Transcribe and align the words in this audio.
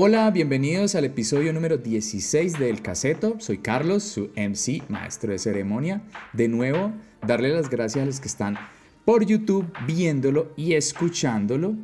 Hola, 0.00 0.30
bienvenidos 0.30 0.94
al 0.94 1.06
episodio 1.06 1.52
número 1.52 1.76
16 1.76 2.60
del 2.60 2.82
Caseto. 2.82 3.34
Soy 3.40 3.58
Carlos, 3.58 4.04
su 4.04 4.30
MC, 4.36 4.88
maestro 4.88 5.32
de 5.32 5.40
ceremonia. 5.40 6.02
De 6.32 6.46
nuevo, 6.46 6.92
darle 7.26 7.48
las 7.48 7.68
gracias 7.68 8.04
a 8.04 8.06
los 8.06 8.20
que 8.20 8.28
están 8.28 8.56
por 9.04 9.26
YouTube 9.26 9.66
viéndolo 9.88 10.52
y 10.56 10.74
escuchándolo. 10.74 11.74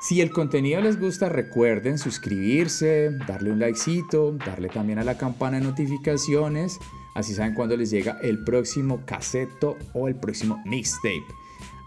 Si 0.00 0.22
el 0.22 0.30
contenido 0.30 0.80
les 0.80 0.98
gusta, 0.98 1.28
recuerden 1.28 1.98
suscribirse, 1.98 3.10
darle 3.28 3.50
un 3.50 3.58
likecito, 3.58 4.32
darle 4.32 4.70
también 4.70 4.98
a 4.98 5.04
la 5.04 5.18
campana 5.18 5.58
de 5.58 5.66
notificaciones, 5.66 6.78
así 7.14 7.34
saben 7.34 7.52
cuando 7.52 7.76
les 7.76 7.90
llega 7.90 8.20
el 8.22 8.42
próximo 8.42 9.02
caseto 9.04 9.76
o 9.92 10.08
el 10.08 10.14
próximo 10.14 10.62
mixtape. 10.64 11.26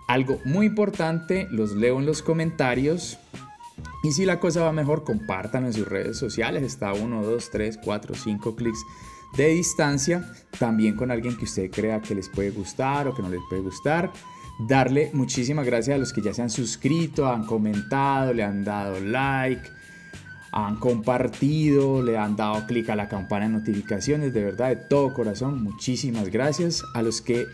Algo 0.07 0.39
muy 0.45 0.67
importante, 0.67 1.47
los 1.49 1.71
leo 1.71 1.97
en 1.97 2.05
los 2.05 2.21
comentarios. 2.21 3.17
Y 4.03 4.11
si 4.11 4.25
la 4.25 4.39
cosa 4.39 4.63
va 4.63 4.71
mejor, 4.71 5.03
compártanlo 5.03 5.67
en 5.67 5.73
sus 5.73 5.87
redes 5.87 6.17
sociales. 6.17 6.63
Está 6.63 6.93
1, 6.93 7.23
2, 7.23 7.49
3, 7.51 7.79
4, 7.83 8.15
5 8.15 8.55
clics 8.55 8.79
de 9.35 9.47
distancia. 9.49 10.31
También 10.57 10.95
con 10.95 11.11
alguien 11.11 11.37
que 11.37 11.45
usted 11.45 11.69
crea 11.71 12.01
que 12.01 12.15
les 12.15 12.29
puede 12.29 12.51
gustar 12.51 13.07
o 13.07 13.15
que 13.15 13.21
no 13.21 13.29
les 13.29 13.41
puede 13.49 13.61
gustar 13.61 14.11
darle 14.57 15.11
muchísimas 15.13 15.65
gracias 15.65 15.95
a 15.95 15.99
los 15.99 16.13
que 16.13 16.21
ya 16.21 16.33
se 16.33 16.41
han 16.41 16.49
suscrito, 16.49 17.27
han 17.27 17.45
comentado, 17.45 18.33
le 18.33 18.43
han 18.43 18.63
dado 18.63 18.99
like, 18.99 19.69
han 20.51 20.77
compartido, 20.77 22.01
le 22.01 22.17
han 22.17 22.35
dado 22.35 22.65
clic 22.65 22.89
a 22.89 22.95
la 22.95 23.07
campana 23.07 23.45
de 23.45 23.51
notificaciones, 23.51 24.33
de 24.33 24.43
verdad, 24.43 24.69
de 24.69 24.75
todo 24.77 25.13
corazón, 25.13 25.63
muchísimas 25.63 26.29
gracias 26.29 26.83
a 26.95 27.01
los 27.01 27.21
que 27.21 27.45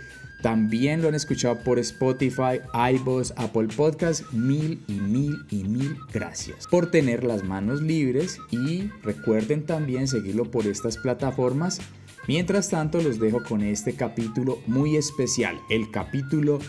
también 0.44 1.02
lo 1.02 1.08
han 1.08 1.16
escuchado 1.16 1.58
por 1.64 1.80
Spotify, 1.80 2.60
iVoox, 2.74 3.32
Apple 3.38 3.70
Podcast, 3.76 4.30
mil 4.34 4.84
y 4.88 5.00
mil 5.00 5.38
y 5.50 5.64
mil 5.64 5.96
gracias 6.14 6.68
por 6.68 6.92
tener 6.92 7.24
las 7.24 7.46
manos 7.46 7.82
libres 7.82 8.40
y 8.52 8.90
recuerden 9.02 9.66
también 9.66 10.08
seguirlo 10.08 10.52
por 10.52 10.68
estas 10.68 10.98
plataformas. 10.98 11.80
Mientras 12.28 12.70
tanto, 12.70 13.02
los 13.02 13.22
dejo 13.22 13.42
con 13.42 13.62
este 13.62 13.96
capítulo 13.96 14.60
muy 14.68 14.98
especial, 14.98 15.58
el 15.70 15.90
capítulo 15.92 16.60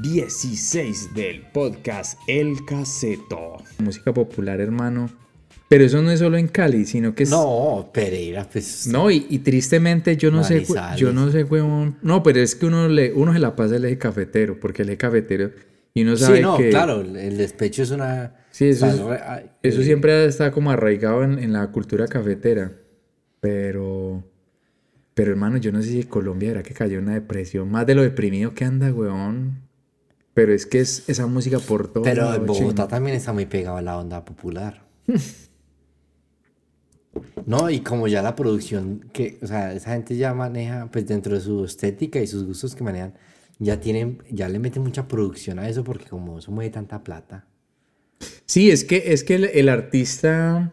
16 0.00 1.12
del 1.14 1.42
podcast 1.50 2.18
El 2.28 2.64
Caseto. 2.64 3.56
Música 3.80 4.14
popular, 4.14 4.60
hermano. 4.60 5.23
Pero 5.74 5.86
eso 5.86 6.02
no 6.02 6.12
es 6.12 6.20
solo 6.20 6.36
en 6.36 6.46
Cali, 6.46 6.84
sino 6.84 7.16
que 7.16 7.24
es... 7.24 7.30
No, 7.30 7.90
Pereira, 7.92 8.48
pues... 8.48 8.86
No, 8.86 9.10
y, 9.10 9.20
tristemente 9.40 10.16
yo 10.16 10.30
no 10.30 10.44
sé, 10.44 10.64
yo 10.96 11.12
no 11.12 11.32
sé, 11.32 11.42
huevón... 11.42 11.96
No, 12.00 12.22
pero 12.22 12.38
es 12.38 12.54
que 12.54 12.66
uno, 12.66 12.86
le, 12.86 13.12
uno 13.12 13.32
se 13.32 13.40
la 13.40 13.56
pasa 13.56 13.74
el 13.74 13.84
eje 13.84 13.98
cafetero, 13.98 14.60
porque 14.60 14.82
el 14.82 14.90
eje 14.90 14.98
cafetero... 14.98 15.50
Y 15.92 16.02
uno 16.02 16.16
sabe 16.16 16.36
sí, 16.36 16.42
no, 16.44 16.56
que... 16.56 16.70
claro, 16.70 17.00
el 17.00 17.36
despecho 17.36 17.82
es 17.82 17.90
una... 17.90 18.36
Sí, 18.52 18.68
eso, 18.68 18.86
eso 18.86 19.80
eh, 19.80 19.84
siempre 19.84 20.26
está 20.26 20.52
como 20.52 20.70
arraigado 20.70 21.24
en, 21.24 21.40
en, 21.40 21.52
la 21.52 21.66
cultura 21.72 22.06
cafetera. 22.06 22.70
Pero... 23.40 24.22
Pero 25.14 25.32
hermano, 25.32 25.56
yo 25.56 25.72
no 25.72 25.82
sé 25.82 25.88
si 25.88 26.04
Colombia 26.04 26.52
era 26.52 26.62
que 26.62 26.72
cayó 26.72 26.98
en 26.98 27.06
una 27.06 27.14
depresión. 27.14 27.68
Más 27.68 27.84
de 27.84 27.96
lo 27.96 28.02
deprimido 28.02 28.54
que 28.54 28.64
anda, 28.64 28.92
weón. 28.92 29.58
Pero 30.34 30.52
es 30.52 30.66
que 30.66 30.78
es 30.78 31.08
esa 31.08 31.26
música 31.26 31.58
por 31.58 31.92
todo. 31.92 32.04
Pero 32.04 32.32
en 32.32 32.46
Bogotá 32.46 32.86
también 32.86 33.16
está 33.16 33.32
muy 33.32 33.46
pegado 33.46 33.76
a 33.76 33.82
la 33.82 33.98
onda 33.98 34.24
popular. 34.24 34.84
no, 37.46 37.70
y 37.70 37.80
como 37.80 38.08
ya 38.08 38.22
la 38.22 38.34
producción, 38.34 39.08
que, 39.12 39.38
o 39.42 39.46
sea, 39.46 39.72
esa 39.72 39.92
gente 39.92 40.16
ya 40.16 40.34
maneja, 40.34 40.88
pues 40.90 41.06
dentro 41.06 41.34
de 41.34 41.40
su 41.40 41.64
estética 41.64 42.20
y 42.20 42.26
sus 42.26 42.44
gustos 42.44 42.74
que 42.74 42.84
manejan, 42.84 43.14
ya 43.58 43.80
tienen, 43.80 44.22
ya 44.30 44.48
le 44.48 44.58
meten 44.58 44.82
mucha 44.82 45.06
producción 45.06 45.58
a 45.58 45.68
eso 45.68 45.84
porque 45.84 46.06
como 46.06 46.38
eso 46.38 46.50
mueve 46.50 46.70
tanta 46.70 47.04
plata. 47.04 47.46
Sí, 48.46 48.70
es 48.70 48.84
que, 48.84 49.12
es 49.12 49.24
que 49.24 49.34
el, 49.34 49.68
artista, 49.68 50.72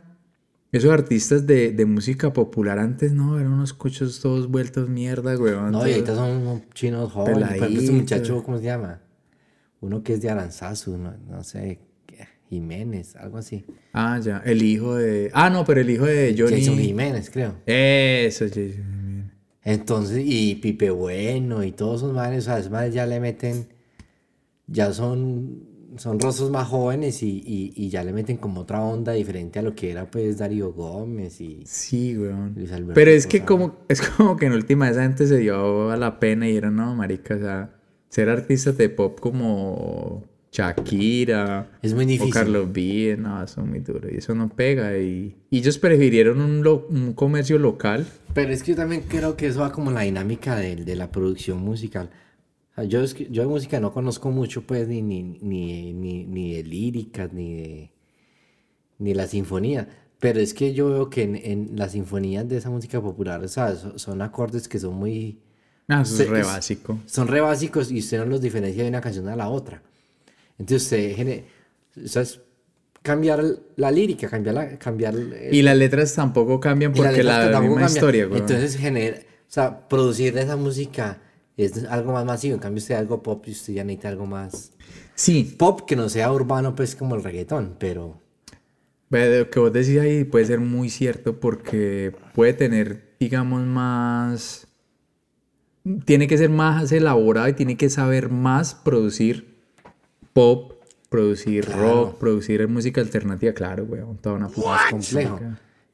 esos 0.71 0.91
artistas 0.91 1.45
de, 1.45 1.71
de, 1.71 1.85
música 1.85 2.33
popular 2.33 2.79
antes, 2.79 3.11
no, 3.13 3.39
eran 3.39 3.51
unos 3.51 3.73
cochos 3.73 4.19
todos 4.19 4.47
vueltos 4.47 4.89
mierda, 4.89 5.35
güey. 5.35 5.53
No, 5.53 5.87
y 5.87 5.91
ahorita 5.91 6.15
son 6.15 6.63
chinos 6.73 7.11
jóvenes. 7.11 7.47
Por 7.47 7.57
ejemplo, 7.57 7.79
este 7.79 7.91
muchacho, 7.91 8.43
¿cómo 8.43 8.57
se 8.57 8.63
llama? 8.63 9.01
uno 9.81 10.03
que 10.03 10.13
es 10.13 10.21
de 10.21 10.29
Aranzazu, 10.29 10.97
no, 10.97 11.43
sé, 11.43 11.79
Jiménez, 12.51 13.15
algo 13.15 13.37
así. 13.37 13.65
Ah, 13.93 14.19
ya, 14.21 14.43
el 14.45 14.61
hijo 14.61 14.95
de... 14.95 15.31
Ah, 15.33 15.49
no, 15.49 15.63
pero 15.63 15.79
el 15.79 15.89
hijo 15.89 16.05
de 16.05 16.35
Johnny... 16.37 16.59
Jason 16.59 16.77
Jiménez, 16.77 17.29
creo. 17.29 17.55
Eso, 17.65 18.45
Jason 18.45 18.73
Jiménez. 18.73 19.31
Entonces, 19.63 20.21
y 20.25 20.55
Pipe 20.55 20.89
Bueno 20.89 21.63
y 21.63 21.71
todos 21.71 22.01
esos 22.01 22.13
manes, 22.13 22.39
o 22.39 22.41
sea, 22.47 22.59
esos 22.59 22.69
manes 22.69 22.93
ya 22.93 23.05
le 23.05 23.21
meten, 23.21 23.69
ya 24.67 24.91
son, 24.91 25.63
son 25.95 26.19
rostros 26.19 26.51
más 26.51 26.67
jóvenes 26.67 27.23
y, 27.23 27.41
y, 27.73 27.89
ya 27.89 28.03
le 28.03 28.11
meten 28.11 28.35
como 28.35 28.61
otra 28.61 28.81
onda 28.81 29.13
diferente 29.13 29.59
a 29.59 29.61
lo 29.61 29.73
que 29.73 29.91
era 29.91 30.11
pues 30.11 30.37
Darío 30.37 30.73
Gómez 30.73 31.39
y... 31.39 31.63
Sí, 31.65 32.17
weón. 32.17 32.53
Pero 32.93 33.11
es 33.11 33.27
que 33.27 33.45
como, 33.45 33.77
es 33.87 34.01
como 34.01 34.35
que 34.35 34.47
en 34.47 34.53
última 34.53 34.89
esa 34.89 35.03
gente 35.03 35.25
se 35.25 35.37
dio 35.37 35.89
a 35.89 35.95
la 35.95 36.19
pena 36.19 36.49
y 36.49 36.57
era, 36.57 36.69
no, 36.69 36.93
marica, 36.95 37.35
o 37.35 37.39
sea 37.39 37.81
ser 38.11 38.29
artistas 38.29 38.77
de 38.77 38.89
pop 38.89 39.19
como 39.19 40.25
Shakira 40.51 41.69
es 41.81 41.93
muy 41.93 42.05
difícil. 42.05 42.31
o 42.31 42.33
Carlos 42.33 42.73
B, 42.73 43.15
no, 43.17 43.47
son 43.47 43.69
muy 43.69 43.79
duros 43.79 44.11
y 44.11 44.17
eso 44.17 44.35
no 44.35 44.49
pega 44.49 44.97
y, 44.97 45.35
ellos 45.49 45.77
prefirieron 45.77 46.41
un, 46.41 46.67
un, 46.67 47.13
comercio 47.13 47.57
local. 47.57 48.05
Pero 48.33 48.51
es 48.51 48.61
que 48.61 48.71
yo 48.71 48.77
también 48.77 49.03
creo 49.07 49.37
que 49.37 49.47
eso 49.47 49.61
va 49.61 49.71
como 49.71 49.91
la 49.91 50.01
dinámica 50.01 50.57
de, 50.57 50.75
de 50.75 50.95
la 50.95 51.09
producción 51.09 51.59
musical. 51.59 52.09
yo, 52.87 53.03
yo 53.05 53.41
de 53.43 53.47
música 53.47 53.79
no 53.79 53.93
conozco 53.93 54.29
mucho, 54.29 54.63
pues, 54.63 54.87
ni, 54.87 55.01
ni, 55.01 55.23
ni, 55.23 55.93
ni, 56.25 56.55
de 56.55 56.63
líricas, 56.63 57.31
ni 57.31 57.55
de 57.55 57.91
ni 58.99 59.13
la 59.13 59.27
sinfonía. 59.27 59.87
Pero 60.19 60.39
es 60.39 60.53
que 60.53 60.73
yo 60.73 60.89
veo 60.89 61.09
que 61.09 61.23
en, 61.23 61.35
en 61.35 61.71
las 61.75 61.93
sinfonías 61.93 62.47
de 62.47 62.57
esa 62.57 62.69
música 62.69 63.01
popular, 63.01 63.43
o 63.43 63.47
sea, 63.47 63.75
son 63.75 64.21
acordes 64.21 64.67
que 64.67 64.79
son 64.79 64.95
muy 64.95 65.39
Ah, 65.87 66.01
eso 66.03 66.23
es 66.23 66.29
re 66.29 66.43
básico. 66.43 66.99
Son 67.05 67.27
re 67.27 67.41
básicos 67.41 67.91
y 67.91 67.99
usted 67.99 68.19
no 68.19 68.25
los 68.25 68.41
diferencia 68.41 68.83
de 68.83 68.89
una 68.89 69.01
canción 69.01 69.27
a 69.27 69.35
la 69.35 69.49
otra. 69.49 69.81
Entonces 70.61 71.19
usted 71.95 72.21
o 72.21 72.41
cambiar 73.01 73.43
la 73.75 73.91
lírica, 73.91 74.29
cambiar 74.29 74.55
la... 74.55 74.77
Cambiar 74.77 75.15
y 75.51 75.61
las 75.63 75.75
letras 75.75 76.13
tampoco 76.13 76.59
cambian 76.59 76.93
porque 76.93 77.23
la, 77.23 77.47
la 77.47 77.61
misma 77.61 77.85
historia. 77.85 78.23
Entonces 78.31 78.77
genera, 78.77 79.17
o 79.17 79.21
sea, 79.47 79.87
producir 79.87 80.37
esa 80.37 80.55
música 80.55 81.19
es 81.57 81.83
algo 81.85 82.13
más 82.13 82.25
masivo. 82.25 82.53
En 82.53 82.59
cambio 82.59 82.79
usted 82.79 82.95
algo 82.95 83.23
pop 83.23 83.43
y 83.47 83.51
usted 83.51 83.73
ya 83.73 83.83
necesita 83.83 84.09
algo 84.09 84.27
más... 84.27 84.73
Sí. 85.15 85.55
Pop 85.57 85.81
que 85.87 85.95
no 85.95 86.09
sea 86.09 86.31
urbano 86.31 86.75
pues 86.75 86.95
como 86.95 87.15
el 87.15 87.23
reggaetón, 87.23 87.75
pero... 87.79 88.21
Lo 89.09 89.49
que 89.49 89.59
vos 89.59 89.73
decís 89.73 89.99
ahí 89.99 90.23
puede 90.23 90.45
ser 90.45 90.59
muy 90.59 90.89
cierto 90.89 91.39
porque 91.39 92.15
puede 92.33 92.53
tener, 92.53 93.15
digamos, 93.19 93.61
más 93.63 94.67
tiene 96.05 96.27
que 96.27 96.37
ser 96.37 96.49
más 96.49 96.91
elaborado 96.91 97.47
y 97.47 97.53
tiene 97.53 97.75
que 97.75 97.89
saber 97.89 98.29
más 98.29 98.75
producir 98.75 99.50
pop, 100.33 100.73
producir 101.09 101.65
rock, 101.65 102.17
producir 102.17 102.67
música 102.67 103.01
alternativa, 103.01 103.53
claro, 103.53 103.83
weón, 103.83 104.17
toda 104.17 104.35
una 104.35 104.47
puta 104.47 104.79
complejo. 104.89 105.39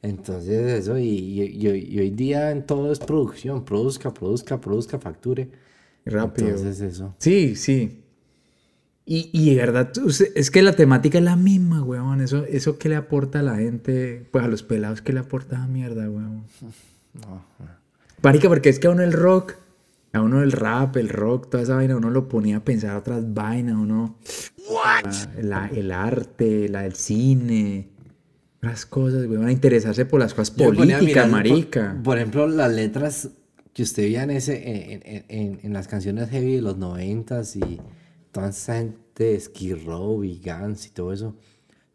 Entonces 0.01 0.81
eso, 0.81 0.97
y, 0.97 1.67
hoy 1.67 2.09
día 2.11 2.51
en 2.51 2.65
todo 2.65 2.91
es 2.91 2.99
producción, 2.99 3.65
produzca, 3.65 4.13
produzca, 4.13 4.59
produzca, 4.61 4.99
facture. 4.99 5.49
Rápido. 6.05 6.49
Entonces 6.49 6.79
eso. 6.79 7.15
Sí, 7.17 7.55
sí. 7.55 8.03
Y, 9.05 9.29
y 9.33 9.51
de 9.51 9.55
verdad, 9.55 9.91
es 10.35 10.51
que 10.51 10.61
la 10.61 10.73
temática 10.73 11.17
es 11.17 11.23
la 11.23 11.35
misma, 11.35 11.81
weón. 11.81 12.21
Eso, 12.21 12.45
eso 12.45 12.77
que 12.77 12.89
le 12.89 12.95
aporta 12.95 13.39
a 13.39 13.43
la 13.43 13.55
gente, 13.55 14.27
pues 14.31 14.43
a 14.43 14.47
los 14.47 14.63
pelados 14.63 15.01
que 15.01 15.13
le 15.13 15.19
aporta 15.19 15.63
a 15.63 15.67
mierda, 15.67 16.09
weón. 16.09 16.43
No. 17.13 17.43
Pánica, 18.21 18.47
porque 18.47 18.69
es 18.69 18.77
que 18.77 18.85
aún 18.85 19.01
el 19.01 19.11
rock 19.11 19.55
a 20.17 20.21
uno 20.21 20.41
el 20.41 20.51
rap, 20.51 20.97
el 20.97 21.09
rock, 21.09 21.49
toda 21.49 21.63
esa 21.63 21.75
vaina, 21.75 21.95
uno 21.95 22.09
lo 22.09 22.27
ponía 22.27 22.57
a 22.57 22.59
pensar 22.63 22.95
otras 22.95 23.33
vainas, 23.33 23.75
uno. 23.75 24.17
La, 25.41 25.67
el 25.73 25.91
arte, 25.91 26.67
la 26.67 26.81
del 26.81 26.95
cine, 26.95 27.89
las 28.61 28.85
cosas, 28.85 29.27
a 29.29 29.51
interesarse 29.51 30.05
por 30.05 30.19
las 30.19 30.33
cosas 30.33 30.51
políticas, 30.51 31.29
marica. 31.29 31.99
Por, 32.03 32.17
ejemplo, 32.17 32.47
las 32.47 32.71
letras 32.71 33.29
que 33.73 33.83
usted 33.83 34.03
veía 34.03 34.23
en, 34.23 34.31
ese, 34.31 35.23
en, 35.29 35.73
las 35.73 35.87
canciones 35.87 36.29
heavy 36.29 36.55
de 36.55 36.61
los 36.61 36.77
noventas 36.77 37.55
y 37.55 37.79
toda 38.31 38.49
esa 38.49 38.75
gente, 38.75 39.39
Skid 39.39 39.85
Row 39.85 40.23
y 40.23 40.41
Guns 40.43 40.87
y 40.87 40.89
todo 40.89 41.13
eso. 41.13 41.35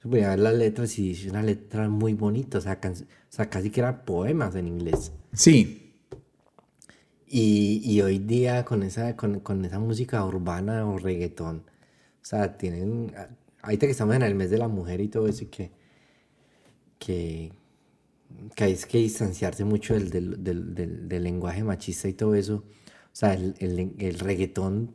Se 0.00 0.08
podía 0.08 0.30
ver 0.30 0.38
las 0.38 0.54
letras 0.54 0.98
y 0.98 1.12
es 1.12 1.26
una 1.26 1.42
letra 1.42 1.88
muy 1.88 2.14
bonita, 2.14 2.58
o 2.58 2.60
sea, 2.60 2.80
o 2.82 2.94
sea, 3.28 3.50
casi 3.50 3.70
que 3.70 3.80
eran 3.80 4.04
poemas 4.04 4.54
en 4.54 4.66
inglés. 4.66 5.12
Sí, 5.32 5.81
y, 7.32 7.82
y 7.84 8.02
hoy 8.02 8.20
día 8.20 8.64
con 8.67 8.84
esa, 8.84 9.17
con, 9.17 9.40
con, 9.40 9.64
esa 9.67 9.81
música 9.81 10.25
urbana 10.26 10.87
o 10.88 10.99
reggaetón, 10.99 11.64
o 12.23 12.26
sea, 12.26 12.56
tienen, 12.58 13.14
ahorita 13.62 13.87
que 13.87 13.93
estamos 13.93 14.17
en 14.17 14.23
el 14.25 14.34
mes 14.37 14.50
de 14.50 14.58
la 14.58 14.69
mujer 14.69 15.00
y 15.02 15.08
todo 15.08 15.29
eso, 15.29 15.44
y 15.44 15.49
que, 15.49 15.73
que, 16.99 17.52
que 18.55 18.64
hay 18.64 18.76
que 18.76 18.99
distanciarse 18.99 19.64
mucho 19.64 19.94
del, 19.94 20.11
del, 20.11 20.44
del, 20.44 21.08
del, 21.08 21.23
lenguaje 21.25 21.64
machista 21.64 22.08
y 22.08 22.14
todo 22.14 22.34
eso, 22.34 22.56
o 22.56 23.14
sea, 23.17 23.34
el, 23.34 23.55
el, 23.58 23.94
el 23.99 24.19
reggaetón 24.19 24.94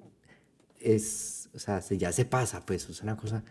es, 0.80 1.50
o 1.56 1.60
sea, 1.60 1.82
ya 1.82 2.12
se 2.12 2.26
pasa, 2.26 2.66
pues, 2.66 2.90
es 2.90 3.02
una 3.04 3.18
cosa, 3.18 3.44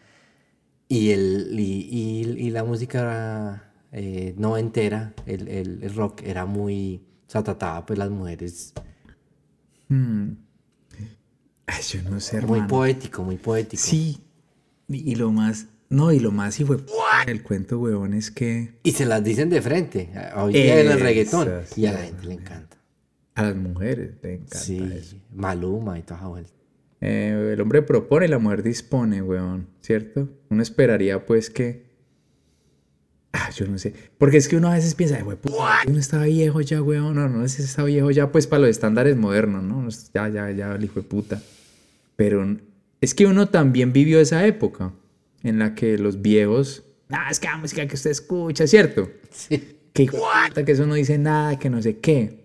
y, 0.88 1.10
el, 1.10 1.58
y, 1.58 1.88
y, 1.90 2.46
y 2.48 2.50
la 2.50 2.64
música 2.64 3.72
eh, 3.92 4.34
no 4.38 4.58
entera, 4.58 5.14
el, 5.26 5.48
el- 5.48 5.94
rock 5.94 6.22
era 6.24 6.46
muy, 6.46 7.02
sea, 7.30 7.42
trataba 7.42 7.84
pues 7.86 7.98
las 7.98 8.10
mujeres 8.10 8.72
Hmm. 9.88 10.32
Ay, 11.66 11.82
yo 11.82 12.02
no 12.10 12.20
sé, 12.20 12.36
muy 12.42 12.58
hermano. 12.58 12.68
poético, 12.68 13.22
muy 13.22 13.36
poético. 13.36 13.82
Sí. 13.82 14.18
Y, 14.88 15.12
y 15.12 15.14
lo 15.16 15.30
más. 15.32 15.66
No, 15.88 16.10
y 16.12 16.18
lo 16.18 16.32
más 16.32 16.58
y 16.58 16.64
fue 16.64 16.78
el 17.28 17.42
cuento, 17.44 17.78
huevón, 17.78 18.12
es 18.14 18.30
que 18.32 18.74
Y 18.82 18.90
se 18.92 19.06
las 19.06 19.22
dicen 19.22 19.48
de 19.50 19.62
frente, 19.62 20.10
hoy 20.34 20.52
día 20.52 20.80
en 20.80 20.90
el 20.90 20.98
reggaetón, 21.00 21.48
sí, 21.66 21.82
y 21.82 21.86
a 21.86 21.92
la 21.92 21.98
gente 22.00 22.26
le 22.26 22.34
encanta. 22.34 22.76
a 23.36 23.42
las 23.44 23.54
mujeres 23.56 24.14
le 24.22 24.34
encanta 24.34 24.58
Sí, 24.58 24.78
eso. 24.92 25.16
Maluma 25.32 25.96
y 25.98 26.02
toda 26.02 26.18
esa 26.18 26.28
vuelta. 26.28 26.52
Eh, 27.00 27.50
el 27.52 27.60
hombre 27.60 27.82
propone 27.82 28.26
y 28.26 28.28
la 28.28 28.38
mujer 28.40 28.64
dispone, 28.64 29.22
weón, 29.22 29.68
¿cierto? 29.80 30.28
Uno 30.50 30.62
esperaría, 30.62 31.24
pues, 31.24 31.50
que... 31.50 31.85
Ah, 33.46 33.50
yo 33.50 33.66
no 33.66 33.78
sé. 33.78 33.94
Porque 34.18 34.38
es 34.38 34.48
que 34.48 34.56
uno 34.56 34.68
a 34.68 34.74
veces 34.74 34.94
piensa, 34.94 35.20
güey, 35.22 35.38
uno 35.86 35.98
está 35.98 36.22
viejo 36.24 36.60
ya, 36.60 36.82
weón. 36.82 37.14
No, 37.14 37.28
no, 37.28 37.44
ese 37.44 37.62
está 37.62 37.84
viejo 37.84 38.10
ya, 38.10 38.32
pues, 38.32 38.46
para 38.46 38.62
los 38.62 38.70
estándares 38.70 39.16
modernos, 39.16 39.62
¿no? 39.62 39.88
Ya, 40.14 40.28
ya, 40.28 40.50
ya, 40.50 40.74
el 40.74 40.84
hijo 40.84 41.00
de 41.00 41.06
puta. 41.06 41.40
Pero 42.16 42.56
es 43.00 43.14
que 43.14 43.26
uno 43.26 43.48
también 43.48 43.92
vivió 43.92 44.20
esa 44.20 44.46
época 44.46 44.92
en 45.42 45.58
la 45.58 45.74
que 45.74 45.96
los 45.98 46.22
viejos... 46.22 46.82
Ah, 47.10 47.28
es 47.30 47.38
que 47.38 47.46
la 47.46 47.58
música 47.58 47.86
que 47.86 47.94
usted 47.94 48.10
escucha, 48.10 48.66
¿cierto? 48.66 49.10
Sí. 49.30 49.78
que 49.92 50.04
hijo 50.04 50.16
de 50.16 50.48
puta, 50.48 50.64
que 50.64 50.72
eso 50.72 50.86
no 50.86 50.94
dice 50.94 51.18
nada, 51.18 51.58
que 51.58 51.70
no 51.70 51.80
sé 51.80 51.98
qué. 51.98 52.44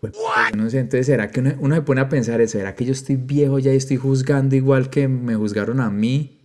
Puta, 0.00 0.16
No 0.56 0.70
sé, 0.70 0.78
entonces 0.78 1.06
será 1.06 1.30
que 1.30 1.40
uno, 1.40 1.54
uno 1.58 1.74
se 1.74 1.82
pone 1.82 2.00
a 2.00 2.08
pensar 2.08 2.40
eso, 2.40 2.56
¿será 2.56 2.74
que 2.74 2.86
yo 2.86 2.92
estoy 2.92 3.16
viejo 3.16 3.58
ya 3.58 3.74
y 3.74 3.76
estoy 3.76 3.98
juzgando 3.98 4.56
igual 4.56 4.88
que 4.88 5.08
me 5.08 5.34
juzgaron 5.34 5.80
a 5.80 5.90
mí? 5.90 6.39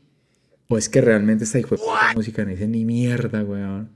¿O 0.67 0.77
es 0.77 0.89
que 0.89 1.01
realmente 1.01 1.43
esta 1.43 1.59
hijo 1.59 1.75
música 2.15 2.43
no 2.43 2.49
dice 2.51 2.67
ni 2.67 2.85
mierda, 2.85 3.43
weón? 3.43 3.89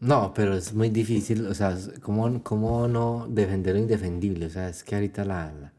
No, 0.00 0.32
pero 0.34 0.54
es 0.56 0.72
muy 0.72 0.88
difícil, 0.90 1.46
o 1.46 1.54
sea, 1.54 1.76
¿cómo, 2.02 2.42
cómo 2.42 2.88
no 2.88 3.26
defender 3.28 3.74
lo 3.74 3.80
indefendible? 3.82 4.46
O 4.46 4.50
sea, 4.50 4.68
es 4.68 4.82
que 4.82 4.94
ahorita 4.94 5.24
la... 5.24 5.52
la- 5.52 5.72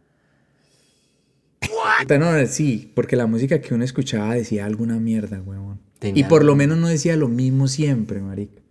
No, 2.19 2.45
sí, 2.47 2.91
porque 2.95 3.15
la 3.15 3.27
música 3.27 3.61
que 3.61 3.73
uno 3.73 3.83
escuchaba 3.83 4.33
decía 4.35 4.65
alguna 4.65 4.99
mierda, 4.99 5.41
weón. 5.41 5.79
Y 6.01 6.23
por 6.23 6.43
lo 6.43 6.55
menos 6.55 6.77
no 6.77 6.87
decía 6.87 7.15
lo 7.15 7.27
mismo 7.27 7.67
siempre, 7.67 8.19
marica. 8.21 8.61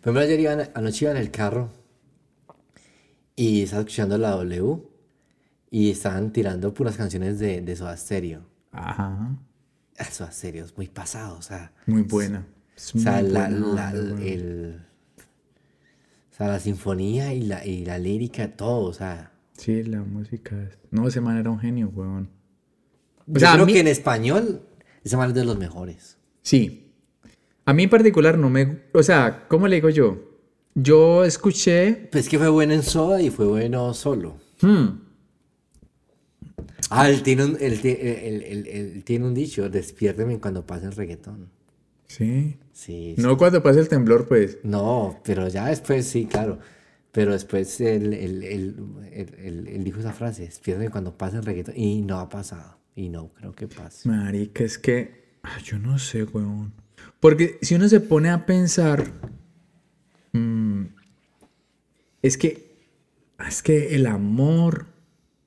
Por 0.00 0.12
ejemplo, 0.12 0.20
ayer 0.20 0.40
iba, 0.40 0.52
en- 0.52 0.70
anoche 0.74 1.04
iba 1.04 1.12
en 1.12 1.16
el 1.18 1.30
carro 1.30 1.70
y 3.36 3.62
estaba 3.62 3.80
escuchando 3.80 4.16
la 4.18 4.30
W 4.30 4.82
y 5.70 5.90
estaban 5.90 6.32
tirando 6.32 6.72
puras 6.72 6.96
canciones 6.96 7.38
de, 7.38 7.60
de 7.60 7.76
Soda 7.76 7.96
Stereo. 7.96 8.42
Ajá. 8.72 9.36
Soda 10.10 10.30
Stereo 10.32 10.64
es 10.64 10.76
muy 10.76 10.88
pasado, 10.88 11.36
o 11.38 11.42
sea... 11.42 11.72
Muy 11.86 12.02
buena. 12.02 12.46
Es 12.76 12.94
O 12.94 12.98
sea, 12.98 13.20
muy 13.22 13.30
la, 13.30 13.48
buena, 13.48 13.92
la- 13.92 14.22
el, 14.24 14.80
o 16.32 16.36
sea, 16.36 16.48
la 16.48 16.58
sinfonía 16.60 17.32
y 17.32 17.42
la, 17.42 17.64
y 17.64 17.84
la 17.84 17.98
lírica, 17.98 18.56
todo, 18.56 18.82
o 18.86 18.92
sea... 18.92 19.32
Sí, 19.56 19.84
la 19.84 20.00
música 20.02 20.60
es... 20.62 20.78
No, 20.90 21.06
ese 21.06 21.20
man 21.20 21.36
era 21.38 21.50
un 21.50 21.60
genio, 21.60 21.90
weón. 21.94 22.28
Yo 23.26 23.40
sea, 23.40 23.52
a 23.52 23.54
creo 23.54 23.66
mí- 23.66 23.72
que 23.72 23.80
en 23.80 23.86
español 23.88 24.62
ese 25.04 25.16
man 25.16 25.28
es 25.28 25.34
de 25.34 25.44
los 25.44 25.56
mejores. 25.58 26.18
Sí. 26.42 26.92
A 27.64 27.72
mí 27.72 27.84
en 27.84 27.90
particular 27.90 28.36
no 28.36 28.50
me... 28.50 28.82
O 28.92 29.02
sea, 29.02 29.46
¿cómo 29.48 29.68
le 29.68 29.76
digo 29.76 29.90
yo? 29.90 30.18
Yo 30.74 31.24
escuché... 31.24 32.08
Pues 32.10 32.28
que 32.28 32.36
fue 32.38 32.48
bueno 32.48 32.74
en 32.74 32.82
Soda 32.82 33.22
y 33.22 33.30
fue 33.30 33.46
bueno 33.46 33.94
solo. 33.94 34.36
hmm, 34.60 34.86
Ah, 36.90 37.08
él 37.10 37.22
tiene 37.22 37.44
un, 37.44 37.56
él, 37.60 37.80
ti- 37.80 37.88
él- 38.00 38.42
él- 38.46 38.66
él 38.66 39.04
tiene 39.04 39.26
un 39.26 39.34
dicho, 39.34 39.68
despiérteme 39.68 40.38
cuando 40.38 40.66
pase 40.66 40.86
el 40.86 40.92
reggaetón. 40.92 41.48
sí. 42.06 42.58
Sí, 42.72 43.14
sí. 43.16 43.22
No 43.22 43.36
cuando 43.38 43.62
pase 43.62 43.78
el 43.78 43.88
temblor, 43.88 44.26
pues. 44.26 44.58
No, 44.64 45.20
pero 45.24 45.46
ya 45.46 45.66
después 45.66 46.06
sí, 46.06 46.26
claro. 46.26 46.58
Pero 47.12 47.30
después 47.32 47.80
él, 47.80 48.12
él- 48.12 49.84
dijo 49.84 50.00
esa 50.00 50.12
frase, 50.12 50.42
despiérteme 50.42 50.90
cuando 50.90 51.16
pase 51.16 51.36
el 51.36 51.44
reggaetón. 51.44 51.74
Y 51.78 52.02
no 52.02 52.18
ha 52.18 52.28
pasado. 52.28 52.78
Y 52.96 53.08
no 53.10 53.28
creo 53.34 53.52
que 53.52 53.68
pase. 53.68 54.08
Marica, 54.08 54.64
es 54.64 54.76
que... 54.78 55.36
yo 55.64 55.78
no 55.78 56.00
sé, 56.00 56.24
weón. 56.24 56.72
Porque 57.20 57.58
si 57.62 57.76
uno 57.76 57.88
se 57.88 58.00
pone 58.00 58.30
a 58.30 58.44
pensar... 58.44 59.12
mm, 60.32 60.82
es 62.22 62.36
que... 62.36 62.74
Es 63.46 63.62
que 63.62 63.94
el 63.94 64.06
amor... 64.06 64.86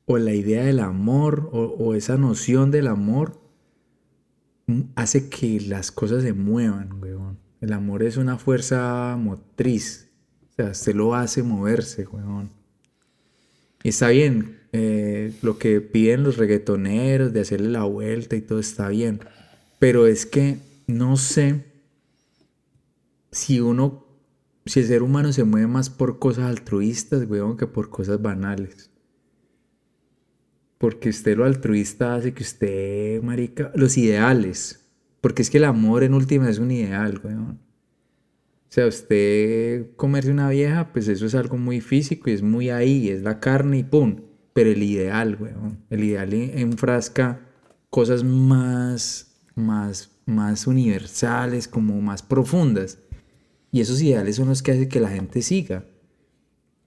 O 0.07 0.17
la 0.17 0.33
idea 0.33 0.63
del 0.63 0.79
amor... 0.79 1.49
O, 1.51 1.93
esa 1.93 2.17
noción 2.17 2.71
del 2.71 2.87
amor... 2.87 3.39
mm, 4.65 4.81
Hace 4.95 5.29
que 5.29 5.59
las 5.59 5.91
cosas 5.91 6.23
se 6.23 6.33
muevan, 6.33 6.99
weón. 6.99 7.37
El 7.61 7.73
amor 7.73 8.03
es 8.03 8.17
una 8.17 8.37
fuerza 8.37 9.15
motriz. 9.19 10.09
O 10.51 10.53
sea, 10.55 10.71
usted 10.71 10.95
lo 10.95 11.13
hace 11.13 11.43
moverse, 11.43 12.07
weón. 12.07 12.49
Y 13.83 13.89
está 13.89 14.07
bien, 14.09 14.59
eh, 14.71 15.33
lo 15.41 15.57
que 15.59 15.81
piden 15.81 16.23
los 16.23 16.37
reggaetoneros 16.37 17.33
de 17.33 17.41
hacerle 17.41 17.69
la 17.69 17.83
vuelta 17.83 18.35
y 18.35 18.41
todo 18.41 18.59
está 18.59 18.87
bien. 18.89 19.19
Pero 19.77 20.07
es 20.07 20.25
que 20.25 20.59
no 20.87 21.17
sé 21.17 21.65
si 23.31 23.59
uno, 23.59 24.05
si 24.65 24.79
el 24.79 24.87
ser 24.87 25.03
humano 25.03 25.33
se 25.33 25.43
mueve 25.43 25.67
más 25.67 25.89
por 25.89 26.17
cosas 26.17 26.45
altruistas, 26.45 27.29
weón, 27.29 27.57
que 27.57 27.67
por 27.67 27.89
cosas 27.89 28.21
banales. 28.21 28.89
Porque 30.77 31.09
usted 31.09 31.35
lo 31.37 31.45
altruista 31.45 32.15
hace 32.15 32.33
que 32.33 32.43
usted, 32.43 33.21
marica, 33.23 33.71
los 33.75 33.97
ideales. 33.97 34.85
Porque 35.21 35.41
es 35.41 35.49
que 35.49 35.57
el 35.57 35.63
amor 35.65 36.03
en 36.03 36.13
última 36.13 36.49
es 36.49 36.59
un 36.59 36.71
ideal, 36.71 37.19
weón. 37.23 37.59
O 38.69 38.69
sea, 38.69 38.85
usted 38.85 39.87
comerse 39.95 40.29
una 40.29 40.49
vieja, 40.49 40.91
pues 40.93 41.07
eso 41.07 41.25
es 41.25 41.33
algo 41.35 41.57
muy 41.57 41.81
físico 41.81 42.29
y 42.29 42.33
es 42.33 42.41
muy 42.43 42.69
ahí, 42.69 43.09
es 43.09 43.23
la 43.23 43.39
carne 43.39 43.79
y 43.79 43.83
pum. 43.83 44.21
Pero 44.53 44.69
el 44.69 44.83
ideal, 44.83 45.37
weón, 45.39 45.79
el 45.89 46.03
ideal 46.03 46.33
en- 46.33 46.57
enfrasca 46.59 47.41
cosas 47.89 48.23
más, 48.23 49.39
más, 49.55 50.11
más 50.25 50.67
universales, 50.67 51.67
como 51.67 51.99
más 52.01 52.21
profundas. 52.21 52.99
Y 53.71 53.81
esos 53.81 54.01
ideales 54.01 54.35
son 54.35 54.49
los 54.49 54.61
que 54.61 54.73
hacen 54.73 54.89
que 54.89 54.99
la 54.99 55.09
gente 55.09 55.41
siga. 55.41 55.85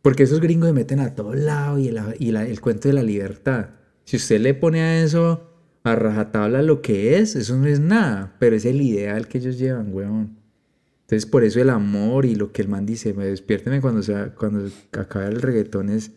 Porque 0.02 0.22
esos 0.22 0.40
gringos 0.40 0.68
se 0.68 0.72
meten 0.74 1.00
a 1.00 1.14
todos 1.14 1.36
lados 1.36 1.80
y, 1.80 1.88
el, 1.88 2.36
el 2.36 2.60
cuento 2.60 2.88
de 2.88 2.94
la 2.94 3.02
libertad. 3.02 3.70
Si 4.10 4.16
usted 4.16 4.40
le 4.40 4.54
pone 4.54 4.80
a 4.80 5.04
eso 5.04 5.46
a 5.84 5.94
rajatabla 5.94 6.62
lo 6.62 6.82
que 6.82 7.18
es, 7.18 7.36
eso 7.36 7.56
no 7.56 7.66
es 7.66 7.78
nada, 7.78 8.34
pero 8.40 8.56
es 8.56 8.64
el 8.64 8.80
ideal 8.80 9.28
que 9.28 9.38
ellos 9.38 9.56
llevan, 9.56 9.94
weón. 9.94 10.36
Entonces, 11.02 11.26
por 11.26 11.44
eso 11.44 11.60
el 11.60 11.70
amor 11.70 12.24
y 12.26 12.34
lo 12.34 12.50
que 12.50 12.60
el 12.62 12.66
man 12.66 12.86
dice, 12.86 13.14
me 13.14 13.24
despiérteme 13.24 13.80
cuando, 13.80 14.02
sea, 14.02 14.34
cuando 14.34 14.68
acabe 14.98 15.26
el 15.26 15.40
reggaetón, 15.40 15.90
es, 15.90 16.10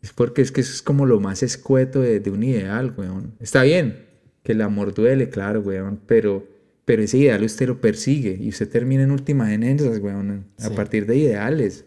es 0.00 0.12
porque 0.12 0.42
es 0.42 0.52
que 0.52 0.60
eso 0.60 0.72
es 0.72 0.80
como 0.80 1.06
lo 1.06 1.18
más 1.18 1.42
escueto 1.42 2.00
de, 2.00 2.20
de 2.20 2.30
un 2.30 2.44
ideal, 2.44 2.94
weón. 2.96 3.34
Está 3.40 3.64
bien 3.64 4.04
que 4.44 4.52
el 4.52 4.60
amor 4.62 4.94
duele, 4.94 5.28
claro, 5.28 5.60
weón, 5.60 5.98
pero, 6.06 6.46
pero 6.84 7.02
ese 7.02 7.18
ideal 7.18 7.42
usted 7.42 7.66
lo 7.66 7.80
persigue 7.80 8.38
y 8.40 8.48
usted 8.50 8.68
termina 8.68 9.02
en 9.02 9.10
últimas 9.10 9.50
en 9.50 9.64
esas, 9.64 9.98
weón, 9.98 10.44
a 10.60 10.68
Sí. 10.68 10.74
partir 10.76 11.04
de 11.06 11.16
ideales. 11.16 11.84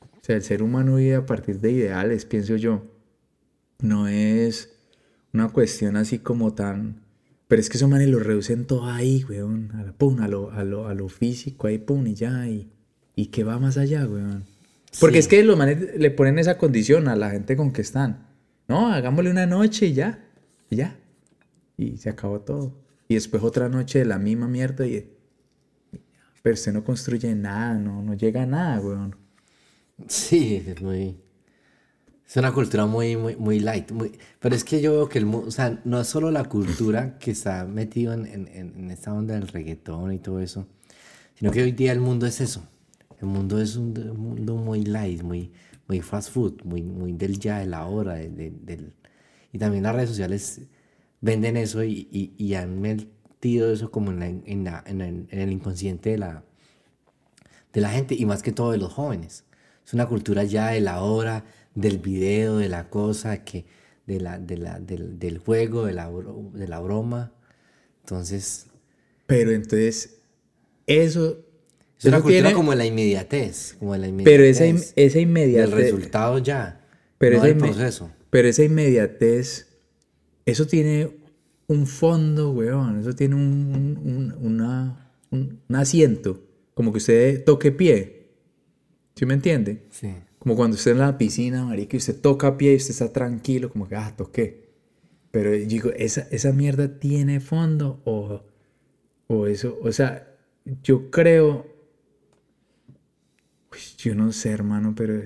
O 0.00 0.18
sea, 0.22 0.34
el 0.34 0.42
ser 0.42 0.60
humano 0.60 0.96
vive 0.96 1.14
a 1.14 1.24
partir 1.24 1.60
de 1.60 1.70
ideales, 1.70 2.24
pienso 2.24 2.56
yo. 2.56 2.82
No 3.80 4.08
es 4.08 4.74
una 5.32 5.48
cuestión 5.50 5.96
así 5.96 6.18
como 6.18 6.54
tan... 6.54 7.02
Pero 7.48 7.60
es 7.60 7.70
que 7.70 7.78
esos 7.78 7.88
manes 7.88 8.08
lo 8.08 8.18
reducen 8.18 8.66
todo 8.66 8.84
ahí, 8.86 9.24
weón. 9.28 9.70
A, 9.74 9.82
la, 9.82 9.92
pum, 9.92 10.20
a, 10.20 10.28
lo, 10.28 10.50
a, 10.52 10.64
lo, 10.64 10.86
a 10.86 10.94
lo 10.94 11.08
físico, 11.08 11.66
ahí, 11.66 11.78
pum, 11.78 12.06
y 12.06 12.14
ya. 12.14 12.46
Y, 12.46 12.70
y 13.16 13.26
que 13.26 13.42
va 13.44 13.58
más 13.58 13.78
allá, 13.78 14.06
weón. 14.06 14.44
Porque 15.00 15.16
Sí. 15.16 15.20
es 15.20 15.28
que 15.28 15.44
los 15.44 15.56
manes 15.56 15.98
le 15.98 16.10
ponen 16.10 16.38
esa 16.38 16.58
condición 16.58 17.08
a 17.08 17.16
la 17.16 17.30
gente 17.30 17.56
con 17.56 17.72
que 17.72 17.80
están. 17.82 18.26
No, 18.68 18.88
hagámosle 18.92 19.30
una 19.30 19.46
noche 19.46 19.86
y 19.86 19.92
ya. 19.94 20.24
Y 20.70 20.76
ya. 20.76 20.98
Y 21.78 21.96
se 21.96 22.10
acabó 22.10 22.40
todo. 22.40 22.74
Y 23.08 23.14
después 23.14 23.42
otra 23.42 23.68
noche 23.70 24.00
de 24.00 24.04
la 24.04 24.18
misma 24.18 24.46
mierda 24.48 24.86
y... 24.86 25.10
Pero 26.42 26.54
usted 26.54 26.72
no 26.72 26.84
construye 26.84 27.34
nada, 27.34 27.74
no, 27.74 28.02
no 28.02 28.14
llega 28.14 28.42
a 28.42 28.46
nada, 28.46 28.80
weón. 28.80 29.16
Sí, 30.06 30.62
es 30.66 30.80
muy... 30.82 31.16
Es 32.28 32.36
una 32.36 32.52
cultura 32.52 32.86
muy, 32.86 33.16
muy, 33.16 33.36
muy 33.36 33.58
light. 33.60 33.90
Muy... 33.90 34.12
Pero 34.38 34.54
es 34.54 34.62
que 34.64 34.80
yo 34.82 34.92
veo 34.92 35.08
que 35.08 35.18
el 35.18 35.26
mundo, 35.26 35.48
o 35.48 35.50
sea, 35.50 35.80
no 35.84 36.00
es 36.00 36.08
solo 36.08 36.30
la 36.30 36.44
cultura 36.44 37.18
que 37.18 37.30
está 37.30 37.64
metido 37.64 38.12
en, 38.12 38.26
en, 38.26 38.48
en- 38.48 38.90
esta 38.90 39.14
onda 39.14 39.34
del 39.34 39.48
reggaetón 39.48 40.12
y 40.12 40.18
todo 40.18 40.40
eso, 40.40 40.66
sino 41.34 41.50
que 41.52 41.62
hoy 41.62 41.72
día 41.72 41.92
el 41.92 42.00
mundo 42.00 42.26
es 42.26 42.40
eso. 42.40 42.68
El 43.20 43.28
mundo 43.28 43.60
es 43.60 43.76
un, 43.76 43.98
un 43.98 44.20
mundo 44.20 44.56
muy 44.56 44.84
light, 44.84 45.22
muy, 45.22 45.52
muy 45.88 46.00
fast 46.02 46.30
food, 46.32 46.62
muy, 46.64 46.82
muy 46.82 47.12
del 47.12 47.38
ya, 47.38 47.58
de 47.60 47.66
la 47.66 47.86
hora, 47.86 48.14
de- 48.14 48.30
de- 48.30 48.50
del... 48.52 48.94
Y 49.52 49.58
también 49.58 49.84
las 49.84 49.94
redes 49.94 50.10
sociales 50.10 50.62
venden 51.20 51.56
eso 51.56 51.84
y, 51.84 52.08
y, 52.38 52.54
han 52.54 52.80
metido 52.80 53.72
eso 53.72 53.90
como 53.90 54.12
en, 54.12 54.64
la- 54.64 54.82
en 54.86 55.00
el, 55.02 55.26
en 55.30 55.40
el 55.40 55.52
inconsciente 55.52 56.10
de 56.10 56.18
la, 56.18 56.44
de 57.72 57.80
la 57.80 57.90
gente 57.90 58.14
y 58.14 58.24
más 58.26 58.42
que 58.42 58.52
todo 58.52 58.72
de 58.72 58.78
los 58.78 58.92
jóvenes. 58.92 59.44
Es 59.86 59.94
una 59.94 60.06
cultura 60.06 60.44
ya 60.44 60.68
de 60.68 60.80
la 60.80 61.02
hora, 61.02 61.44
del 61.74 61.98
video, 61.98 62.58
de 62.58 62.68
la 62.68 62.88
cosa, 62.90 63.44
que, 63.44 63.64
de 64.06 64.20
la, 64.20 64.38
de 64.38 64.56
la, 64.56 64.80
del, 64.80 65.18
del 65.18 65.38
juego, 65.38 65.86
de 65.86 65.92
la, 65.94 66.10
de 66.54 66.68
la 66.68 66.80
broma. 66.80 67.32
Entonces, 68.00 68.66
Pero 69.26 69.50
entonces, 69.52 70.20
eso 70.86 71.44
Es 71.98 72.04
una 72.06 72.16
Eso 72.18 72.22
cultura 72.24 72.42
tiene- 72.44 72.54
como 72.54 72.74
la 72.74 72.86
inmediatez, 72.86 73.76
como 73.78 73.96
la 73.96 74.06
inmediatez. 74.08 74.32
Pero 74.36 74.44
esa, 74.44 74.66
in- 74.66 74.82
esa 74.96 75.18
inmediatez... 75.18 75.70
resultado 75.74 76.38
ya, 76.38 76.80
Pero 77.18 77.38
no 77.38 77.44
esa 77.44 77.58
proceso. 77.58 78.10
Pero 78.30 78.48
esa 78.48 78.62
inmediatez, 78.64 79.66
eso 80.46 80.66
tiene 80.66 81.10
un 81.66 81.86
fondo, 81.86 82.50
weón. 82.52 83.00
Eso 83.00 83.14
tiene 83.14 83.34
un, 83.34 83.98
un- 84.02 84.34
una, 84.40 85.12
un, 85.30 85.60
un 85.68 85.76
asiento. 85.76 86.42
Como 86.74 86.92
que 86.92 86.98
usted 86.98 87.44
toque 87.44 87.72
pie. 87.72 88.30
¿Sí 89.16 89.26
me 89.26 89.34
entiende? 89.34 89.82
Sí. 89.90 90.14
Como 90.38 90.56
cuando 90.56 90.76
usted 90.76 90.92
en 90.92 90.98
la 90.98 91.18
piscina, 91.18 91.64
marica, 91.64 91.96
y 91.96 91.98
usted 91.98 92.20
toca 92.20 92.56
pie 92.56 92.72
y 92.72 92.76
usted 92.76 92.90
está 92.90 93.12
tranquilo, 93.12 93.70
como 93.70 93.88
que, 93.88 93.96
ah, 93.96 94.14
toqué. 94.16 94.68
Pero 95.30 95.54
yo 95.54 95.66
digo, 95.66 95.90
¿esa, 95.96 96.22
esa 96.30 96.52
mierda 96.52 96.98
tiene 96.98 97.40
fondo 97.40 98.00
o, 98.04 98.42
o 99.26 99.46
eso? 99.46 99.78
O 99.82 99.92
sea, 99.92 100.36
yo 100.82 101.10
creo... 101.10 101.66
Uy, 103.72 103.78
yo 103.98 104.14
no 104.14 104.32
sé, 104.32 104.50
hermano, 104.50 104.94
pero 104.96 105.22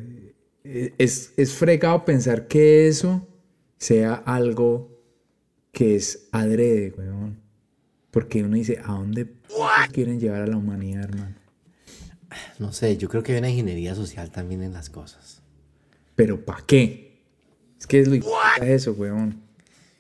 eh, 0.64 0.95
es, 0.99 1.33
es 1.37 1.52
fregado 1.54 2.04
pensar 2.04 2.49
que 2.49 2.88
eso 2.88 3.26
sea 3.78 4.14
algo 4.14 4.90
que 5.73 5.97
es 5.97 6.28
adrede, 6.33 6.92
weón. 6.97 7.40
Porque 8.11 8.42
uno 8.42 8.57
dice, 8.57 8.78
¿a 8.85 8.92
dónde 8.92 9.33
quieren 9.92 10.21
llevar 10.21 10.42
a 10.42 10.47
la 10.47 10.57
humanidad, 10.57 11.04
hermano? 11.04 11.41
No 12.58 12.72
sé, 12.72 12.96
yo 12.96 13.08
creo 13.08 13.22
que 13.22 13.32
hay 13.32 13.38
una 13.38 13.50
ingeniería 13.50 13.94
social 13.94 14.30
también 14.30 14.62
en 14.62 14.72
las 14.72 14.90
cosas. 14.90 15.42
¿Pero 16.14 16.44
para 16.44 16.64
qué? 16.66 17.20
Es 17.78 17.86
que 17.86 18.00
es 18.00 18.08
lo 18.08 18.16
eso, 18.62 18.92
weón. 18.92 19.42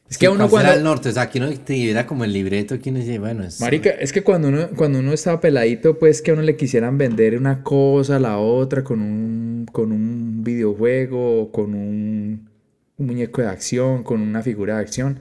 Es 0.08 0.18
que 0.18 0.26
a 0.26 0.30
uno 0.30 0.48
¿Cuál 0.48 0.64
será 0.64 0.74
el 0.74 0.80
cuando... 0.82 0.90
norte, 0.90 1.08
o 1.08 1.12
sea, 1.12 1.22
aquí 1.22 1.40
no 1.40 1.50
tuviera 1.50 2.06
como 2.06 2.24
el 2.24 2.34
libreto, 2.34 2.74
aquí 2.74 2.90
no 2.90 2.98
dice, 2.98 3.18
bueno, 3.18 3.44
es... 3.44 3.60
Marica, 3.60 3.88
es 3.88 4.12
que 4.12 4.22
cuando 4.22 4.48
uno, 4.48 4.68
cuando 4.76 4.98
uno 4.98 5.12
estaba 5.14 5.40
peladito, 5.40 5.98
pues 5.98 6.20
que 6.20 6.30
a 6.30 6.34
uno 6.34 6.42
le 6.42 6.54
quisieran 6.54 6.98
vender 6.98 7.36
una 7.38 7.62
cosa, 7.62 8.18
la 8.18 8.36
otra, 8.36 8.84
con 8.84 9.00
un, 9.00 9.66
con 9.72 9.90
un 9.90 10.44
videojuego, 10.44 11.40
o 11.40 11.50
con 11.50 11.74
un, 11.74 12.50
un 12.98 13.06
muñeco 13.06 13.40
de 13.40 13.48
acción, 13.48 14.02
con 14.02 14.20
una 14.20 14.42
figura 14.42 14.76
de 14.76 14.82
acción. 14.82 15.20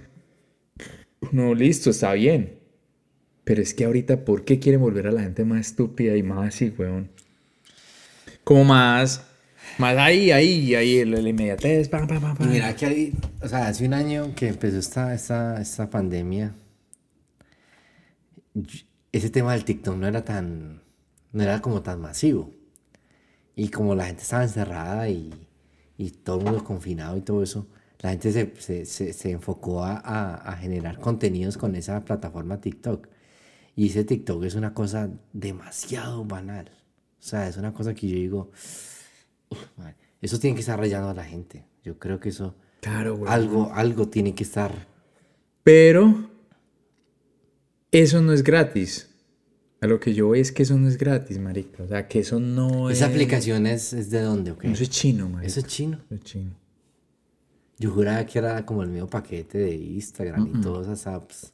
No, 1.31 1.55
listo, 1.55 1.91
está 1.91 2.11
bien. 2.13 2.60
Pero 3.51 3.63
es 3.63 3.73
que 3.73 3.83
ahorita, 3.83 4.23
¿por 4.23 4.45
qué 4.45 4.59
quieren 4.59 4.79
volver 4.79 5.07
a 5.07 5.11
la 5.11 5.23
gente 5.23 5.43
más 5.43 5.59
estúpida 5.59 6.15
y 6.15 6.23
más 6.23 6.47
así, 6.47 6.73
weón? 6.77 7.09
Como 8.45 8.63
más, 8.63 9.25
más 9.77 9.97
ahí, 9.97 10.31
ahí, 10.31 10.73
ahí, 10.73 10.99
el 10.99 11.27
inmediatez, 11.27 11.87
Y 11.87 11.89
pam. 11.89 12.07
mira 12.49 12.73
que 12.77 12.85
hay, 12.85 13.13
o 13.41 13.49
sea, 13.49 13.67
hace 13.67 13.85
un 13.85 13.93
año 13.93 14.33
que 14.37 14.47
empezó 14.47 14.77
esta, 14.79 15.13
esta, 15.13 15.59
esta 15.59 15.89
pandemia, 15.89 16.55
ese 19.11 19.29
tema 19.29 19.51
del 19.51 19.65
TikTok 19.65 19.97
no 19.97 20.07
era 20.07 20.23
tan, 20.23 20.81
no 21.33 21.43
era 21.43 21.61
como 21.61 21.81
tan 21.81 21.99
masivo. 21.99 22.53
Y 23.53 23.67
como 23.67 23.95
la 23.95 24.05
gente 24.05 24.21
estaba 24.21 24.43
encerrada 24.43 25.09
y, 25.09 25.29
y 25.97 26.11
todo 26.11 26.37
el 26.37 26.45
mundo 26.45 26.63
confinado 26.63 27.17
y 27.17 27.21
todo 27.21 27.43
eso, 27.43 27.67
la 27.99 28.11
gente 28.11 28.31
se, 28.31 28.85
se, 28.85 29.11
se, 29.11 29.31
enfocó 29.31 29.83
a, 29.83 29.97
a 30.35 30.55
generar 30.55 30.99
contenidos 30.99 31.57
con 31.57 31.75
esa 31.75 32.05
plataforma 32.05 32.61
TikTok. 32.61 33.10
Y 33.75 33.87
ese 33.87 34.03
TikTok 34.03 34.43
es 34.43 34.55
una 34.55 34.73
cosa 34.73 35.09
demasiado 35.33 36.25
banal. 36.25 36.69
O 37.19 37.23
sea, 37.23 37.47
es 37.47 37.57
una 37.57 37.73
cosa 37.73 37.93
que 37.93 38.07
yo 38.07 38.15
digo, 38.15 38.51
"Uf, 39.49 39.59
madre, 39.77 39.95
eso 40.21 40.39
tiene 40.39 40.55
que 40.55 40.61
estar 40.61 40.77
rayando 40.79 41.09
a 41.09 41.13
la 41.13 41.23
gente. 41.23 41.65
Yo 41.83 41.97
creo 41.97 42.19
que 42.19 42.29
eso, 42.29 42.55
Claro, 42.81 43.15
weón. 43.15 43.27
algo, 43.29 43.71
algo 43.73 44.07
tiene 44.09 44.35
que 44.35 44.43
estar. 44.43 44.87
Pero 45.63 46.29
eso 47.91 48.21
no 48.21 48.33
es 48.33 48.43
gratis. 48.43 49.07
A 49.81 49.87
lo 49.87 49.99
que 49.99 50.13
yo 50.13 50.27
voy 50.27 50.39
es 50.39 50.51
que 50.51 50.61
eso 50.63 50.77
no 50.77 50.87
es 50.87 50.97
gratis, 50.97 51.39
marica. 51.39 51.81
O 51.83 51.87
sea, 51.87 52.07
que 52.07 52.19
eso 52.19 52.39
no 52.39 52.89
es... 52.91 52.97
Esa 52.97 53.07
aplicación 53.07 53.65
es, 53.65 53.93
es 53.93 54.11
de 54.11 54.21
dónde, 54.21 54.51
¿ok? 54.51 54.65
Eso 54.65 54.83
es 54.83 54.89
chino, 54.91 55.27
marica. 55.27 55.47
Eso 55.47 55.59
es 55.61 55.65
chino. 55.65 55.97
Eso 56.05 56.15
es 56.15 56.21
chino. 56.23 56.51
Yo 57.79 57.89
juraba 57.89 58.23
que 58.27 58.37
era 58.37 58.63
como 58.63 58.83
el 58.83 58.89
mismo 58.89 59.07
paquete 59.07 59.57
de 59.57 59.75
Instagram 59.75 60.51
y 60.55 60.61
todas 60.61 60.85
esas 60.85 61.07
apps 61.07 61.51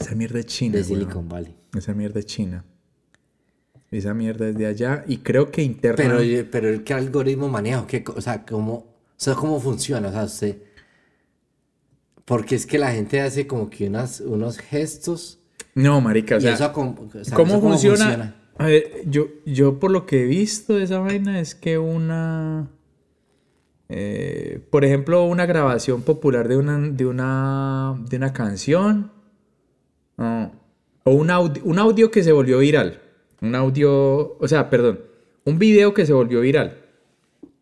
Esa 0.00 0.14
mierda 0.14 0.38
es 0.38 0.46
china, 0.46 0.78
de. 0.78 0.84
Silicon 0.84 1.28
Valley. 1.28 1.54
Esa 1.76 1.94
mierda 1.94 2.20
es 2.20 2.26
china. 2.26 2.64
Esa 3.90 4.14
mierda 4.14 4.48
es 4.48 4.56
de 4.56 4.66
allá. 4.66 5.04
Y 5.06 5.18
creo 5.18 5.50
que 5.50 5.62
interna... 5.62 6.18
Pero, 6.18 6.48
pero 6.50 6.84
¿qué 6.84 6.92
algoritmo 6.92 7.48
maneja? 7.48 7.86
¿Qué, 7.86 8.02
o 8.14 8.20
sea, 8.20 8.44
¿cómo, 8.44 8.74
o 8.74 8.94
sea, 9.16 9.34
¿cómo 9.34 9.60
funciona? 9.60 10.08
O 10.08 10.12
sea, 10.12 10.24
usted... 10.24 10.58
Porque 12.24 12.56
es 12.56 12.66
que 12.66 12.78
la 12.78 12.90
gente 12.90 13.20
hace 13.20 13.46
como 13.46 13.70
que 13.70 13.86
unas, 13.86 14.20
unos 14.20 14.58
gestos 14.58 15.38
No, 15.74 16.00
marica, 16.00 16.36
o 16.36 16.40
sea... 16.40 16.54
eso, 16.54 16.72
com- 16.72 16.96
o 16.98 17.24
sea, 17.24 17.36
¿Cómo 17.36 17.52
¿eso 17.52 17.60
funciona? 17.60 18.34
A 18.58 18.66
ver, 18.66 19.02
yo, 19.06 19.28
yo 19.44 19.78
por 19.78 19.92
lo 19.92 20.06
que 20.06 20.22
he 20.22 20.24
visto 20.24 20.74
de 20.74 20.82
esa 20.82 20.98
vaina 20.98 21.38
es 21.38 21.54
que 21.54 21.78
una... 21.78 22.68
eh, 23.88 24.66
por 24.70 24.84
ejemplo, 24.84 25.24
una 25.24 25.46
grabación 25.46 26.02
popular 26.02 26.48
de 26.48 26.56
una, 26.56 26.80
de 26.80 27.06
una, 27.06 28.02
de 28.08 28.16
una 28.16 28.32
canción. 28.32 29.12
Ah, 30.18 30.50
o 31.04 31.12
un 31.12 31.30
audio, 31.30 31.62
un 31.64 31.78
audio 31.78 32.10
que 32.10 32.22
se 32.22 32.32
volvió 32.32 32.58
viral. 32.58 33.00
Un 33.40 33.54
audio, 33.54 34.36
o 34.38 34.48
sea, 34.48 34.70
perdón, 34.70 35.00
un 35.44 35.58
video 35.58 35.94
que 35.94 36.06
se 36.06 36.12
volvió 36.12 36.40
viral. 36.40 36.78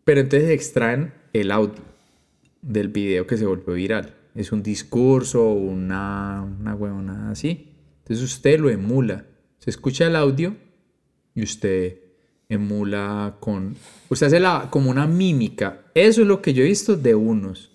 Pero 0.05 0.21
entonces 0.21 0.51
extraen 0.51 1.13
el 1.33 1.51
audio 1.51 1.83
del 2.63 2.89
video 2.89 3.27
que 3.27 3.37
se 3.37 3.47
volvió 3.47 3.75
viral. 3.75 4.15
Es 4.35 4.53
un 4.53 4.63
discurso, 4.63 5.49
una, 5.51 6.43
una 6.61 6.75
huevonada 6.75 7.31
así. 7.31 7.73
Entonces 7.99 8.25
usted 8.25 8.59
lo 8.59 8.71
emula. 8.71 9.25
Se 9.59 9.71
escucha 9.71 10.07
el 10.07 10.17
audio 10.17 10.57
y 11.35 11.43
usted 11.43 11.99
emula 12.49 13.37
con... 13.41 13.77
Usted 14.09 14.27
hace 14.27 14.41
la, 14.41 14.69
como 14.71 14.91
una 14.91 15.07
mímica. 15.07 15.83
Eso 15.95 16.23
es 16.23 16.27
lo 16.27 16.43
que 16.43 16.53
yo 16.53 16.63
he 16.63 16.67
visto 16.67 16.97
de 16.97 17.15
unos. 17.15 17.71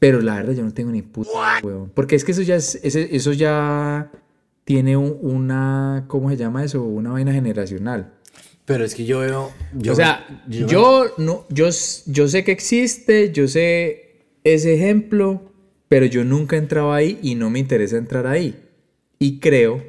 Pero 0.00 0.20
la 0.20 0.34
verdad 0.34 0.54
yo 0.54 0.64
no 0.64 0.72
tengo 0.72 0.90
ni 0.90 1.02
puta 1.02 1.30
huevón. 1.62 1.92
Porque 1.94 2.16
es 2.16 2.24
que 2.24 2.32
eso 2.32 2.42
ya 2.42 2.56
es, 2.56 2.74
eso 2.82 3.32
ya 3.32 4.10
tiene 4.64 4.96
un- 4.96 5.18
una, 5.22 6.06
¿cómo 6.08 6.28
se 6.30 6.36
llama 6.36 6.64
eso? 6.64 6.82
Una 6.82 7.10
vaina 7.10 7.32
generacional. 7.32 8.14
Pero 8.64 8.84
es 8.84 8.94
que 8.94 9.04
yo 9.04 9.20
veo... 9.20 9.50
yo- 9.74 9.92
o 9.92 9.94
sea, 9.96 10.42
yo- 10.48 10.66
yo, 10.66 11.04
no, 11.18 11.44
yo, 11.50 11.68
yo 12.06 12.28
sé 12.28 12.44
que 12.44 12.52
existe, 12.52 13.30
yo 13.32 13.46
sé 13.46 14.24
ese 14.42 14.74
ejemplo, 14.74 15.42
pero 15.88 16.06
yo 16.06 16.24
nunca 16.24 16.56
he 16.56 16.58
entrado 16.60 16.92
ahí 16.92 17.18
y 17.22 17.34
no 17.36 17.50
me 17.50 17.58
interesa 17.58 17.96
entrar 17.96 18.26
ahí. 18.26 18.54
Y 19.18 19.38
creo 19.40 19.84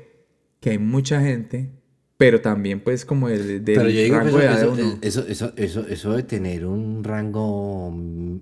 que 0.60 0.72
hay 0.72 0.78
mucha 0.78 1.22
gente, 1.22 1.70
pero 2.18 2.42
también 2.42 2.82
pues 2.82 3.06
como 3.06 3.30
el 3.30 3.64
del 3.64 3.78
Pero 3.78 3.90
yo 3.90 4.02
digo 4.02 4.16
que 4.18 4.24
rango 4.24 4.30
eso, 4.30 4.38
de 4.40 4.46
edad 4.46 4.62
eso, 4.64 4.72
uno. 4.74 4.98
eso, 5.02 5.26
eso, 5.28 5.54
eso, 5.56 5.88
eso 5.88 6.14
de 6.14 6.24
tener 6.24 6.66
un 6.66 7.04
rango 7.04 7.92
mm, 7.92 8.38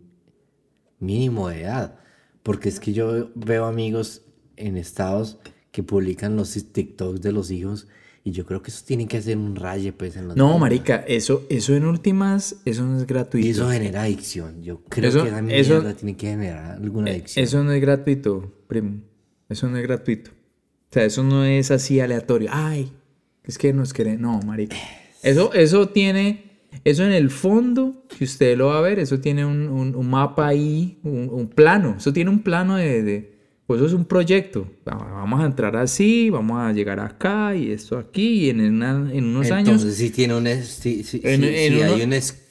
mínimo 1.00 1.50
de 1.50 1.62
edad. 1.64 1.96
Porque 2.44 2.70
es 2.70 2.80
que 2.80 2.94
yo 2.94 3.30
veo 3.36 3.66
amigos 3.66 4.22
en 4.56 4.78
estados 4.78 5.38
que 5.72 5.84
publican 5.84 6.36
los 6.36 6.54
TikToks 6.54 7.22
de 7.22 7.32
los 7.32 7.52
hijos 7.52 7.88
y 8.24 8.32
yo 8.32 8.46
creo 8.46 8.62
que 8.62 8.70
eso 8.72 8.84
tiene 8.86 9.08
que 9.08 9.18
hacer 9.18 9.38
un 9.38 9.56
raye 9.56 9.94
pues 9.94 10.16
en 10.18 10.28
los 10.28 10.36
No, 10.38 10.46
niños. 10.48 10.60
marica, 10.60 10.98
eso, 11.08 11.46
eso 11.50 11.76
en 11.76 11.86
últimas, 11.86 12.58
eso 12.66 12.86
no 12.86 12.98
es 12.98 13.08
gratuito. 13.08 13.48
Y 13.48 13.52
eso 13.52 13.70
genera 13.70 14.04
adicción. 14.04 14.62
Yo 14.64 14.82
creo 14.90 15.10
Eso- 15.10 15.24
que 15.24 15.30
eso- 15.60 15.74
mierda 15.76 15.94
tiene 15.94 16.18
que 16.18 16.28
generar 16.28 16.72
alguna 16.82 17.12
adicción. 17.12 17.44
Eso 17.44 17.64
no 17.64 17.72
es 17.72 17.82
gratuito, 17.82 18.52
primo. 18.68 19.02
Eso 19.48 19.68
no 19.70 19.78
es 19.78 19.84
gratuito. 19.84 20.32
O 20.32 20.94
sea, 20.94 21.04
eso 21.06 21.24
no 21.24 21.44
es 21.46 21.72
así 21.72 22.00
aleatorio. 22.00 22.50
Ay, 22.52 22.92
es 23.44 23.58
que 23.58 23.72
nos 23.74 23.94
quieren. 23.94 24.22
No, 24.22 24.40
marica. 24.42 24.76
Eso, 25.24 25.54
eso 25.54 25.90
tiene. 25.90 26.49
Eso 26.84 27.04
en 27.06 27.12
el 27.12 27.30
fondo, 27.30 28.06
si 28.18 28.24
usted 28.24 28.58
lo 28.58 28.68
va 28.68 28.78
a 28.80 28.82
ver, 28.82 29.00
eso 29.00 29.20
tiene 29.20 29.46
un, 29.46 29.68
un- 29.70 29.96
un 29.96 30.10
mapa 30.10 30.48
ahí, 30.48 31.00
un, 31.04 31.30
un 31.32 31.48
plano. 31.50 31.96
Eso 31.98 32.14
tiene 32.14 32.30
un 32.30 32.40
plano 32.42 32.76
de. 32.78 33.04
de- 33.04 33.40
pues 33.68 33.78
eso 33.80 33.88
es 33.88 33.94
un 33.94 34.06
proyecto. 34.06 34.68
Va- 34.88 34.96
Vamos 34.96 35.42
a 35.42 35.46
entrar 35.46 35.76
así, 35.76 36.30
vamos 36.32 36.60
a 36.60 36.72
llegar 36.74 37.00
acá 37.00 37.56
y 37.56 37.72
esto 37.72 37.98
aquí, 38.00 38.46
y 38.46 38.50
en, 38.50 38.62
una- 38.62 39.10
en 39.14 39.26
unos 39.26 39.52
años. 39.52 39.70
Entonces 39.84 39.96
sí 39.98 40.10
tiene 40.10 40.36
un... 40.36 40.48
Sí, 40.64 41.04
sí, 41.04 41.22
En- 41.24 41.42
sí, 41.42 41.48
en 41.54 41.76
uno- 41.76 41.94
hay 41.94 42.02
un... 42.02 42.14
es- 42.14 42.46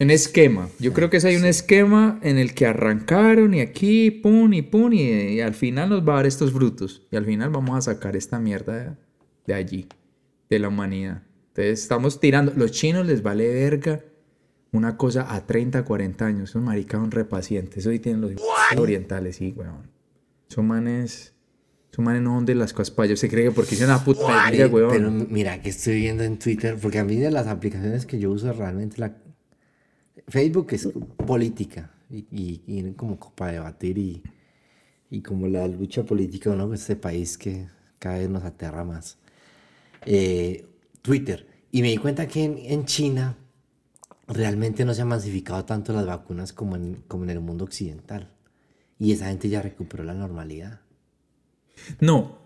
Un 0.00 0.10
esquema. 0.10 0.68
Yo 0.80 0.92
creo 0.92 1.08
que 1.10 1.18
hay 1.18 1.36
un 1.36 1.44
esquema 1.44 2.18
en 2.22 2.36
el 2.38 2.54
que 2.54 2.66
arrancaron 2.66 3.54
y 3.54 3.60
aquí, 3.60 4.10
pum, 4.10 4.52
y 4.52 4.62
pum, 4.62 4.92
y, 4.92 5.02
y 5.34 5.40
al 5.40 5.54
final 5.54 5.90
nos 5.90 6.00
va 6.06 6.14
a 6.14 6.16
dar 6.16 6.26
estos 6.26 6.50
frutos. 6.52 7.02
Y 7.12 7.16
al 7.16 7.24
final 7.24 7.50
vamos 7.50 7.76
a 7.78 7.80
sacar 7.92 8.16
esta 8.16 8.40
mierda 8.40 8.76
de, 8.76 8.90
de 9.46 9.54
allí, 9.54 9.86
de 10.50 10.58
la 10.58 10.66
humanidad. 10.68 11.22
Entonces 11.56 11.82
estamos 11.82 12.18
tirando. 12.18 12.52
Los 12.56 12.72
chinos 12.72 13.06
les 13.06 13.22
vale 13.22 13.48
verga 13.48 14.02
una 14.72 14.96
cosa 14.96 15.32
a 15.32 15.46
30, 15.46 15.84
40 15.84 16.26
años. 16.26 16.50
Esos 16.50 16.62
maricas 16.62 17.00
son 17.00 17.12
repacientes. 17.12 17.78
Eso 17.78 17.92
sí 17.92 18.00
tienen 18.00 18.22
los 18.22 18.32
orientales, 18.76 19.36
sí, 19.36 19.54
weón. 19.56 19.88
Son 20.48 20.66
manes. 20.66 21.32
Son 21.92 22.04
manes 22.04 22.22
no 22.22 22.34
son 22.34 22.44
de 22.44 22.56
las 22.56 22.72
cosas 22.72 22.90
para 22.90 23.06
ellos. 23.06 23.20
Se 23.20 23.28
cree 23.28 23.44
que 23.44 23.50
porque 23.52 23.76
hice 23.76 23.84
una 23.84 24.02
puta 24.02 24.46
Pero, 24.50 24.68
weón. 24.68 24.90
pero 24.90 25.10
mira 25.12 25.62
que 25.62 25.68
estoy 25.68 26.00
viendo 26.00 26.24
en 26.24 26.40
Twitter, 26.40 26.76
porque 26.82 26.98
a 26.98 27.04
mí 27.04 27.14
de 27.14 27.30
las 27.30 27.46
aplicaciones 27.46 28.04
que 28.04 28.18
yo 28.18 28.32
uso 28.32 28.52
realmente 28.52 29.00
la 29.00 29.16
Facebook 30.26 30.66
es 30.72 30.88
política 31.24 31.92
y, 32.10 32.26
y, 32.32 32.62
y 32.66 32.92
como 32.94 33.16
para 33.36 33.52
debatir 33.52 33.96
y, 33.98 34.24
y 35.08 35.22
como 35.22 35.46
la 35.46 35.68
lucha 35.68 36.02
política 36.02 36.52
¿no? 36.56 36.68
de 36.68 36.74
este 36.74 36.96
país 36.96 37.38
que 37.38 37.68
cada 38.00 38.18
vez 38.18 38.28
nos 38.28 38.42
aterra 38.42 38.82
más. 38.82 39.18
Eh, 40.04 40.66
Twitter. 41.04 41.46
Y 41.70 41.82
me 41.82 41.90
di 41.90 41.98
cuenta 41.98 42.26
que 42.26 42.42
en, 42.44 42.58
en 42.58 42.86
China 42.86 43.36
realmente 44.26 44.86
no 44.86 44.94
se 44.94 45.02
han 45.02 45.08
masificado 45.08 45.64
tanto 45.66 45.92
las 45.92 46.06
vacunas 46.06 46.54
como 46.54 46.76
en, 46.76 47.02
como 47.06 47.24
en 47.24 47.30
el 47.30 47.40
mundo 47.40 47.64
occidental. 47.64 48.30
Y 48.98 49.12
esa 49.12 49.26
gente 49.26 49.50
ya 49.50 49.60
recuperó 49.60 50.02
la 50.02 50.14
normalidad. 50.14 50.80
No, 52.00 52.38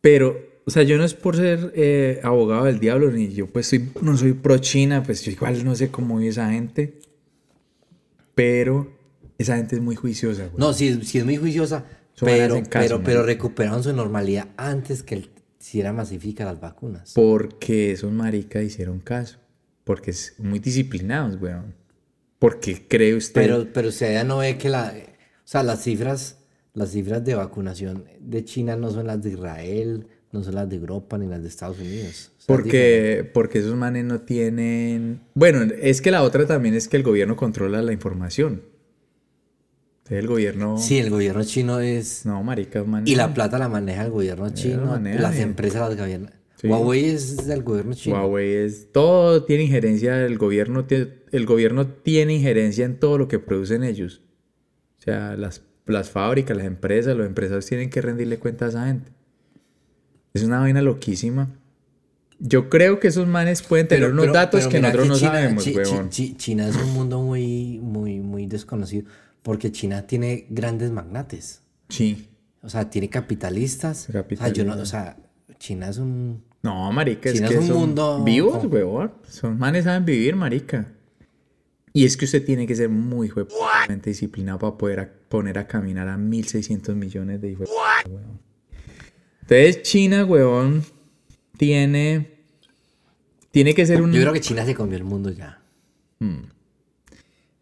pero, 0.00 0.34
o 0.64 0.70
sea, 0.70 0.82
yo 0.82 0.96
no 0.96 1.04
es 1.04 1.12
por 1.12 1.36
ser 1.36 1.72
eh, 1.76 2.20
abogado 2.22 2.64
del 2.64 2.80
diablo, 2.80 3.10
ni 3.10 3.28
yo 3.28 3.48
pues 3.48 3.66
soy, 3.66 3.90
no 4.00 4.16
soy 4.16 4.32
pro 4.32 4.56
China, 4.58 5.02
pues 5.02 5.22
yo 5.22 5.32
igual 5.32 5.62
no 5.62 5.74
sé 5.74 5.90
cómo 5.90 6.16
vive 6.16 6.30
esa 6.30 6.50
gente. 6.50 7.00
Pero 8.34 8.96
esa 9.36 9.56
gente 9.56 9.76
es 9.76 9.82
muy 9.82 9.96
juiciosa, 9.96 10.46
güey. 10.46 10.58
No, 10.58 10.72
sí, 10.72 11.02
sí 11.02 11.18
es 11.18 11.24
muy 11.26 11.36
juiciosa, 11.36 11.84
pero, 12.18 12.62
caso, 12.70 13.02
pero, 13.04 13.24
recuperaron 13.24 13.82
su 13.82 13.92
normalidad 13.92 14.48
antes 14.56 15.02
que 15.02 15.16
el, 15.16 15.30
si 15.66 15.80
era 15.80 15.92
masifica 15.92 16.44
las 16.44 16.60
vacunas. 16.60 17.12
Porque 17.12 17.90
esos 17.90 18.12
maricas 18.12 18.62
hicieron 18.62 19.00
caso. 19.00 19.38
Porque 19.82 20.12
es 20.12 20.34
muy 20.38 20.60
disciplinados, 20.60 21.40
weón. 21.42 21.74
Porque 22.38 22.86
cree 22.86 23.16
usted. 23.16 23.42
Pero, 23.42 23.66
pero 23.72 23.88
usted 23.88 24.12
ya 24.12 24.22
no 24.22 24.38
ve 24.38 24.58
que 24.58 24.68
la, 24.68 24.94
o 24.96 25.40
sea, 25.42 25.64
las 25.64 25.82
cifras, 25.82 26.38
las 26.72 26.92
cifras 26.92 27.24
de 27.24 27.34
vacunación 27.34 28.04
de 28.20 28.44
China 28.44 28.76
no 28.76 28.92
son 28.92 29.08
las 29.08 29.20
de 29.20 29.30
Israel, 29.30 30.06
no 30.30 30.44
son 30.44 30.54
las 30.54 30.68
de 30.68 30.76
Europa 30.76 31.18
ni 31.18 31.26
las 31.26 31.42
de 31.42 31.48
Estados 31.48 31.80
Unidos. 31.80 32.30
O 32.38 32.40
sea, 32.42 32.54
es. 32.54 32.62
Porque, 32.62 33.28
porque 33.34 33.58
esos 33.58 33.74
manes 33.74 34.04
no 34.04 34.20
tienen. 34.20 35.22
Bueno, 35.34 35.62
es 35.82 36.00
que 36.00 36.12
la 36.12 36.22
otra 36.22 36.46
también 36.46 36.76
es 36.76 36.86
que 36.86 36.96
el 36.96 37.02
gobierno 37.02 37.34
controla 37.34 37.82
la 37.82 37.92
información. 37.92 38.62
El 40.08 40.26
gobierno. 40.28 40.78
Sí, 40.78 40.98
el 40.98 41.10
gobierno 41.10 41.42
chino 41.44 41.80
es... 41.80 42.24
No, 42.26 42.42
marica. 42.42 42.84
Y 43.04 43.16
la 43.16 43.34
plata 43.34 43.58
la 43.58 43.68
maneja 43.68 44.04
el 44.04 44.10
gobierno 44.12 44.50
chino, 44.50 44.86
maneja 44.86 45.20
las 45.20 45.32
bien. 45.34 45.48
empresas 45.48 45.88
las 45.88 45.98
gobiernan. 45.98 46.32
Sí. 46.60 46.68
Huawei 46.68 47.04
es 47.06 47.46
del 47.46 47.62
gobierno 47.62 47.92
chino. 47.94 48.16
Huawei 48.16 48.54
es. 48.54 48.92
Todo 48.92 49.44
tiene 49.44 49.64
injerencia. 49.64 50.24
El 50.24 50.38
gobierno, 50.38 50.86
el 50.88 51.46
gobierno 51.46 51.86
tiene 51.88 52.34
injerencia 52.34 52.84
en 52.86 52.98
todo 52.98 53.18
lo 53.18 53.28
que 53.28 53.38
producen 53.38 53.82
ellos. 53.84 54.22
O 54.98 55.02
sea, 55.02 55.36
las, 55.36 55.62
las 55.86 56.08
fábricas, 56.10 56.56
las 56.56 56.66
empresas, 56.66 57.16
los 57.16 57.26
empresarios 57.26 57.66
tienen 57.66 57.90
que 57.90 58.00
rendirle 58.00 58.38
cuenta 58.38 58.64
a 58.66 58.68
esa 58.68 58.86
gente. 58.86 59.10
Es 60.34 60.44
una 60.44 60.60
vaina 60.60 60.82
loquísima. 60.82 61.50
Yo 62.38 62.68
creo 62.68 63.00
que 63.00 63.08
esos 63.08 63.26
manes 63.26 63.62
pueden 63.62 63.88
tener 63.88 64.10
unos 64.10 64.30
datos 64.32 64.60
pero 64.60 64.70
que 64.70 64.80
nosotros 64.80 65.08
no 65.08 65.16
China- 65.16 65.32
sabemos, 65.32 65.64
Chi- 65.64 65.74
huevón. 65.76 66.10
Chi- 66.10 66.28
Chi- 66.32 66.36
China 66.36 66.68
es 66.68 66.76
un 66.76 66.92
mundo 66.92 67.22
muy, 67.22 67.78
muy, 67.82 68.20
muy 68.20 68.46
desconocido 68.46 69.06
porque 69.46 69.70
China 69.70 70.08
tiene 70.08 70.44
grandes 70.50 70.90
magnates. 70.90 71.62
Sí. 71.88 72.28
O 72.62 72.68
sea, 72.68 72.90
tiene 72.90 73.08
capitalistas. 73.08 74.08
O 74.08 74.12
sea, 74.12 74.48
yo 74.48 74.64
no, 74.64 74.74
o 74.74 74.84
sea, 74.84 75.16
China 75.60 75.88
es 75.88 75.98
un... 75.98 76.42
No, 76.64 76.90
marica, 76.90 77.28
es 77.28 77.36
China 77.36 77.46
que 77.48 77.54
es 77.54 77.60
un 77.60 77.66
son 77.68 77.76
mundo 77.78 78.24
vivos, 78.24 78.58
con- 78.58 78.72
huevón. 78.74 79.12
Son 79.30 79.56
manes 79.56 79.84
saben 79.84 80.04
vivir, 80.04 80.34
marica. 80.34 80.92
Y 81.92 82.04
es 82.06 82.16
que 82.16 82.24
usted 82.24 82.44
tiene 82.44 82.66
que 82.66 82.74
ser 82.74 82.88
muy 82.88 83.30
huevamente 83.30 84.10
disciplinado 84.10 84.58
para 84.58 84.76
poder 84.76 84.98
a- 84.98 85.12
poner 85.28 85.58
a 85.58 85.68
caminar 85.68 86.08
a 86.08 86.16
1.600 86.18 86.96
millones 86.96 87.40
de 87.40 87.52
hijos. 87.52 87.70
Entonces, 89.42 89.82
China, 89.82 90.24
huevón, 90.24 90.82
tiene... 91.56 92.32
Tiene 93.52 93.74
que 93.76 93.86
ser 93.86 94.02
un... 94.02 94.12
Yo 94.12 94.22
creo 94.22 94.32
que 94.32 94.40
China 94.40 94.66
se 94.66 94.74
comió 94.74 94.96
el 94.96 95.04
mundo 95.04 95.30
ya. 95.30 95.62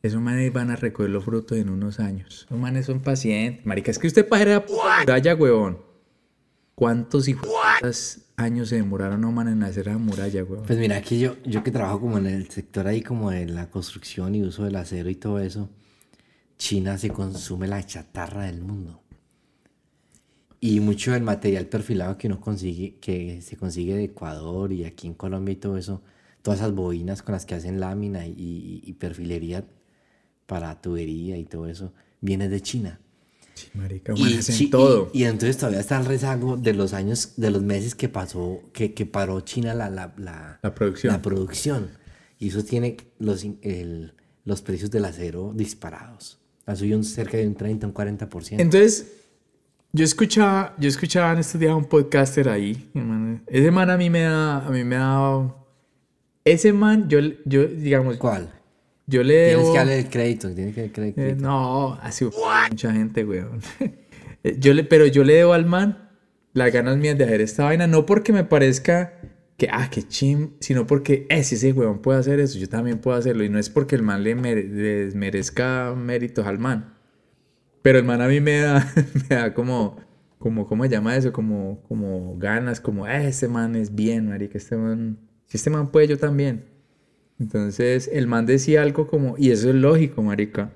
Esos 0.04 0.20
manes 0.20 0.52
van 0.52 0.70
a 0.70 0.76
recoger 0.76 1.10
los 1.10 1.24
frutos 1.24 1.56
en 1.56 1.70
unos 1.70 1.98
años. 1.98 2.44
Esos 2.46 2.58
manes 2.58 2.84
son 2.84 3.00
pacientes. 3.00 3.64
Marica, 3.64 3.90
es 3.90 3.98
que 3.98 4.06
usted 4.06 4.28
para 4.28 4.42
ir 4.42 4.48
a 4.48 4.52
la 4.56 4.66
puta 4.66 5.00
muralla, 5.00 5.34
huevón. 5.34 5.78
¿Cuántos 6.74 7.26
hijos 7.26 7.48
años 8.36 8.68
se 8.68 8.76
demoraron, 8.76 9.20
no, 9.22 9.32
man, 9.32 9.48
en 9.48 9.62
hacer 9.62 9.86
la 9.86 9.96
muralla, 9.96 10.44
huevón? 10.44 10.66
Pues 10.66 10.78
mira, 10.78 10.96
aquí 10.98 11.18
yo, 11.18 11.36
yo 11.44 11.62
que 11.62 11.70
trabajo 11.70 12.00
como 12.00 12.18
en 12.18 12.26
el 12.26 12.50
sector 12.50 12.86
ahí 12.86 13.00
como 13.00 13.30
de 13.30 13.46
la 13.46 13.70
construcción 13.70 14.34
y 14.34 14.42
uso 14.42 14.64
del 14.64 14.76
acero 14.76 15.08
y 15.08 15.14
todo 15.14 15.38
eso, 15.40 15.70
China 16.58 16.98
se 16.98 17.08
consume 17.08 17.66
la 17.66 17.82
chatarra 17.86 18.44
del 18.44 18.60
mundo. 18.60 19.00
Y 20.60 20.80
mucho 20.80 21.12
del 21.12 21.22
material 21.22 21.66
perfilado 21.66 22.18
que 22.18 22.26
uno 22.26 22.40
consigue, 22.40 22.96
que 22.98 23.40
se 23.40 23.56
consigue 23.56 23.94
de 23.94 24.04
Ecuador 24.04 24.70
y 24.72 24.84
aquí 24.84 25.06
en 25.06 25.14
Colombia 25.14 25.52
y 25.52 25.56
todo 25.56 25.78
eso, 25.78 26.02
todas 26.42 26.60
esas 26.60 26.74
bobinas 26.74 27.22
con 27.22 27.32
las 27.32 27.46
que 27.46 27.54
hacen 27.54 27.80
lámina 27.80 28.26
y, 28.26 28.32
y- 28.32 28.82
y 28.84 28.92
perfilería 28.94 29.64
para 30.46 30.80
tubería 30.80 31.36
y 31.36 31.44
todo 31.44 31.66
eso, 31.68 31.92
viene 32.20 32.48
de 32.48 32.60
China. 32.60 33.00
Sí, 33.54 33.68
marica, 33.74 34.12
Y, 34.16 34.38
chi- 34.40 34.68
todo. 34.68 35.10
y, 35.12 35.20
y 35.20 35.24
entonces 35.24 35.56
todavía 35.56 35.80
está 35.80 35.98
el 35.98 36.06
rezago 36.06 36.56
de 36.56 36.74
los 36.74 36.92
años, 36.92 37.34
de 37.36 37.50
los 37.50 37.62
meses 37.62 37.94
que 37.94 38.08
pasó, 38.08 38.60
que, 38.72 38.92
que 38.94 39.06
paró 39.06 39.40
China 39.42 39.74
la, 39.74 39.88
la, 39.90 40.12
la, 40.16 40.58
La 40.62 40.74
producción. 40.74 41.12
la 41.12 41.22
producción. 41.22 41.90
Y 42.38 42.48
eso 42.48 42.64
tiene 42.64 42.96
los, 43.18 43.44
el- 43.62 44.12
los 44.44 44.60
precios 44.60 44.90
del 44.90 45.04
acero 45.04 45.52
disparados. 45.54 46.38
Ha 46.66 46.74
subido 46.76 47.02
cerca 47.02 47.36
de 47.36 47.46
un 47.46 47.54
30, 47.54 47.86
un 47.86 47.94
40%. 47.94 48.60
Entonces, 48.60 49.12
yo 49.92 50.04
escuchaba, 50.04 50.74
yo 50.78 50.88
escuchaba 50.88 51.32
en 51.32 51.38
estos 51.38 51.60
días 51.60 51.72
a 51.72 51.76
un 51.76 51.84
podcaster 51.84 52.48
ahí. 52.48 52.90
ese 53.46 53.70
man 53.70 53.88
a 53.90 53.96
mí 53.96 54.10
me 54.10 54.22
da, 54.22 54.66
a 54.66 54.70
mí 54.70 54.82
me 54.82 54.96
da... 54.96 55.54
Ese 56.44 56.72
man, 56.72 57.08
yo, 57.08 57.20
yo 57.46 57.66
digamos, 57.66 58.16
¿Cuál? 58.16 58.52
Yo 59.06 59.22
le 59.22 59.48
Tienes 59.48 59.58
debo... 59.58 59.72
que 59.72 59.78
darle 59.78 59.98
el 59.98 60.08
crédito, 60.10 60.54
tienes 60.54 60.74
que 60.74 60.80
darle 60.82 60.86
el 60.88 61.14
crédito. 61.14 61.20
Eh, 61.20 61.36
no, 61.36 61.98
sido 62.10 62.30
mucha 62.70 62.92
gente, 62.92 63.24
weón. 63.24 63.60
Eh, 64.46 64.56
yo 64.58 64.74
le, 64.74 64.84
pero 64.84 65.06
yo 65.06 65.24
le 65.24 65.32
debo 65.32 65.54
al 65.54 65.64
man 65.64 66.10
las 66.52 66.70
ganas 66.70 66.98
mías 66.98 67.16
de 67.16 67.24
hacer 67.24 67.40
esta 67.40 67.64
vaina, 67.64 67.86
no 67.86 68.04
porque 68.04 68.30
me 68.30 68.44
parezca 68.44 69.14
que, 69.56 69.68
ah, 69.72 69.88
qué 69.90 70.02
chim, 70.02 70.50
sino 70.60 70.86
porque, 70.86 71.26
eh, 71.30 71.42
si 71.44 71.54
ese 71.54 71.72
weón 71.72 72.02
puede 72.02 72.18
hacer 72.18 72.40
eso, 72.40 72.58
yo 72.58 72.68
también 72.68 72.98
puedo 72.98 73.16
hacerlo. 73.16 73.42
Y 73.44 73.48
no 73.48 73.58
es 73.58 73.70
porque 73.70 73.96
el 73.96 74.02
man 74.02 74.22
le, 74.22 74.34
mere- 74.34 74.64
le 74.68 75.04
desmerezca 75.06 75.94
méritos 75.96 76.46
al 76.46 76.58
man. 76.58 76.94
Pero 77.82 77.98
el 77.98 78.04
man 78.04 78.20
a 78.20 78.28
mí 78.28 78.40
me 78.40 78.58
da, 78.60 78.86
me 79.30 79.36
da 79.36 79.54
como, 79.54 79.96
como, 80.38 80.66
¿cómo 80.66 80.84
se 80.84 80.90
llama 80.90 81.16
eso? 81.16 81.32
Como, 81.32 81.82
como 81.88 82.36
ganas, 82.38 82.80
como, 82.80 83.06
eh, 83.08 83.28
este 83.28 83.48
man 83.48 83.76
es 83.76 83.94
bien, 83.94 84.28
marica, 84.28 84.58
este 84.58 84.76
man, 84.76 85.18
si 85.46 85.56
este 85.56 85.70
man 85.70 85.90
puede, 85.90 86.08
yo 86.08 86.18
también. 86.18 86.66
Entonces, 87.38 88.08
el 88.12 88.26
man 88.26 88.46
decía 88.46 88.82
algo 88.82 89.06
como, 89.06 89.36
y 89.38 89.50
eso 89.50 89.68
es 89.68 89.74
lógico, 89.74 90.22
marica. 90.22 90.72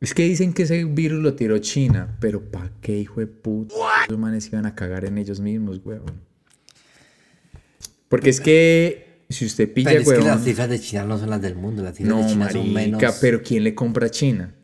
Es 0.00 0.14
que 0.14 0.22
dicen 0.22 0.54
que 0.54 0.62
ese 0.62 0.84
virus 0.84 1.22
lo 1.22 1.34
tiró 1.34 1.58
China, 1.58 2.16
pero 2.20 2.40
¿pa' 2.40 2.70
qué, 2.80 2.98
hijo 2.98 3.20
de 3.20 3.26
puta? 3.26 3.74
Los 4.08 4.18
manes 4.18 4.46
iban 4.48 4.64
a 4.64 4.74
cagar 4.74 5.04
en 5.04 5.18
ellos 5.18 5.40
mismos, 5.40 5.80
weón. 5.84 6.22
Porque 8.08 8.30
es 8.30 8.40
que 8.40 9.24
si 9.28 9.44
usted 9.44 9.72
pilla, 9.72 9.90
Pero 9.90 10.00
es 10.00 10.08
que 10.08 10.24
las 10.24 10.42
cifras 10.42 10.70
de 10.70 10.80
China 10.80 11.04
no 11.04 11.18
son 11.18 11.30
las 11.30 11.42
del 11.42 11.54
mundo, 11.54 11.82
las 11.82 11.96
cifras 11.96 12.16
No, 12.16 12.22
de 12.22 12.32
China 12.32 12.50
son 12.50 12.72
marica, 12.72 12.96
menos. 12.96 13.18
pero 13.20 13.42
¿quién 13.42 13.62
le 13.62 13.74
compra 13.74 14.06
a 14.06 14.10
China? 14.10 14.54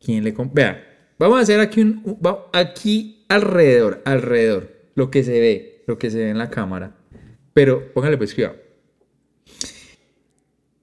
¿Quién 0.00 0.22
le 0.22 0.32
compra? 0.32 0.64
Vea, 0.64 0.84
vamos 1.18 1.38
a 1.38 1.42
hacer 1.42 1.60
aquí 1.60 1.82
un, 1.82 2.18
aquí 2.52 3.24
alrededor, 3.28 4.00
alrededor, 4.04 4.72
lo 4.94 5.10
que 5.10 5.24
se 5.24 5.38
ve, 5.40 5.84
lo 5.86 5.98
que 5.98 6.10
se 6.10 6.18
ve 6.18 6.30
en 6.30 6.38
la 6.38 6.50
cámara. 6.50 6.96
Pero 7.52 7.92
póngale 7.92 8.16
pues 8.16 8.32
cuidado. 8.32 8.61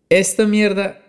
Esta 0.10 0.46
mierda, 0.48 1.00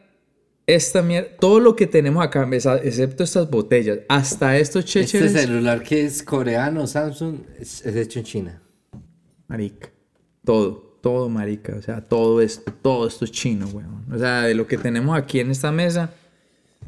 esta 0.67 1.03
mierda, 1.03 1.31
todo 1.39 1.59
lo 1.59 1.75
que 1.75 1.87
tenemos 1.87 2.25
acá, 2.25 2.49
excepto 2.83 3.25
estas 3.25 3.51
botellas, 3.51 4.01
hasta 4.09 4.59
estos 4.59 4.85
Este 4.85 5.01
checheres, 5.07 5.33
celular 5.33 5.83
que 5.83 6.05
es 6.05 6.23
coreano, 6.23 6.87
Samsung, 6.87 7.37
es, 7.59 7.85
es 7.85 7.97
hecho 7.97 8.19
en 8.19 8.25
China. 8.25 8.63
marica, 9.49 9.91
todo, 10.45 10.99
todo, 11.01 11.29
marica, 11.29 11.75
o 11.77 11.83
sea, 11.83 12.01
todo 12.07 12.41
esto, 12.43 12.73
todo 12.83 13.07
esto 13.09 13.25
es 13.25 13.33
chino, 13.33 13.67
weón. 13.69 14.05
O 14.13 14.19
sea, 14.19 14.43
de 14.43 14.55
lo 14.55 14.67
que 14.67 14.77
tenemos 14.77 15.17
aquí 15.19 15.41
en 15.41 15.51
esta 15.51 15.73
mesa, 15.73 16.13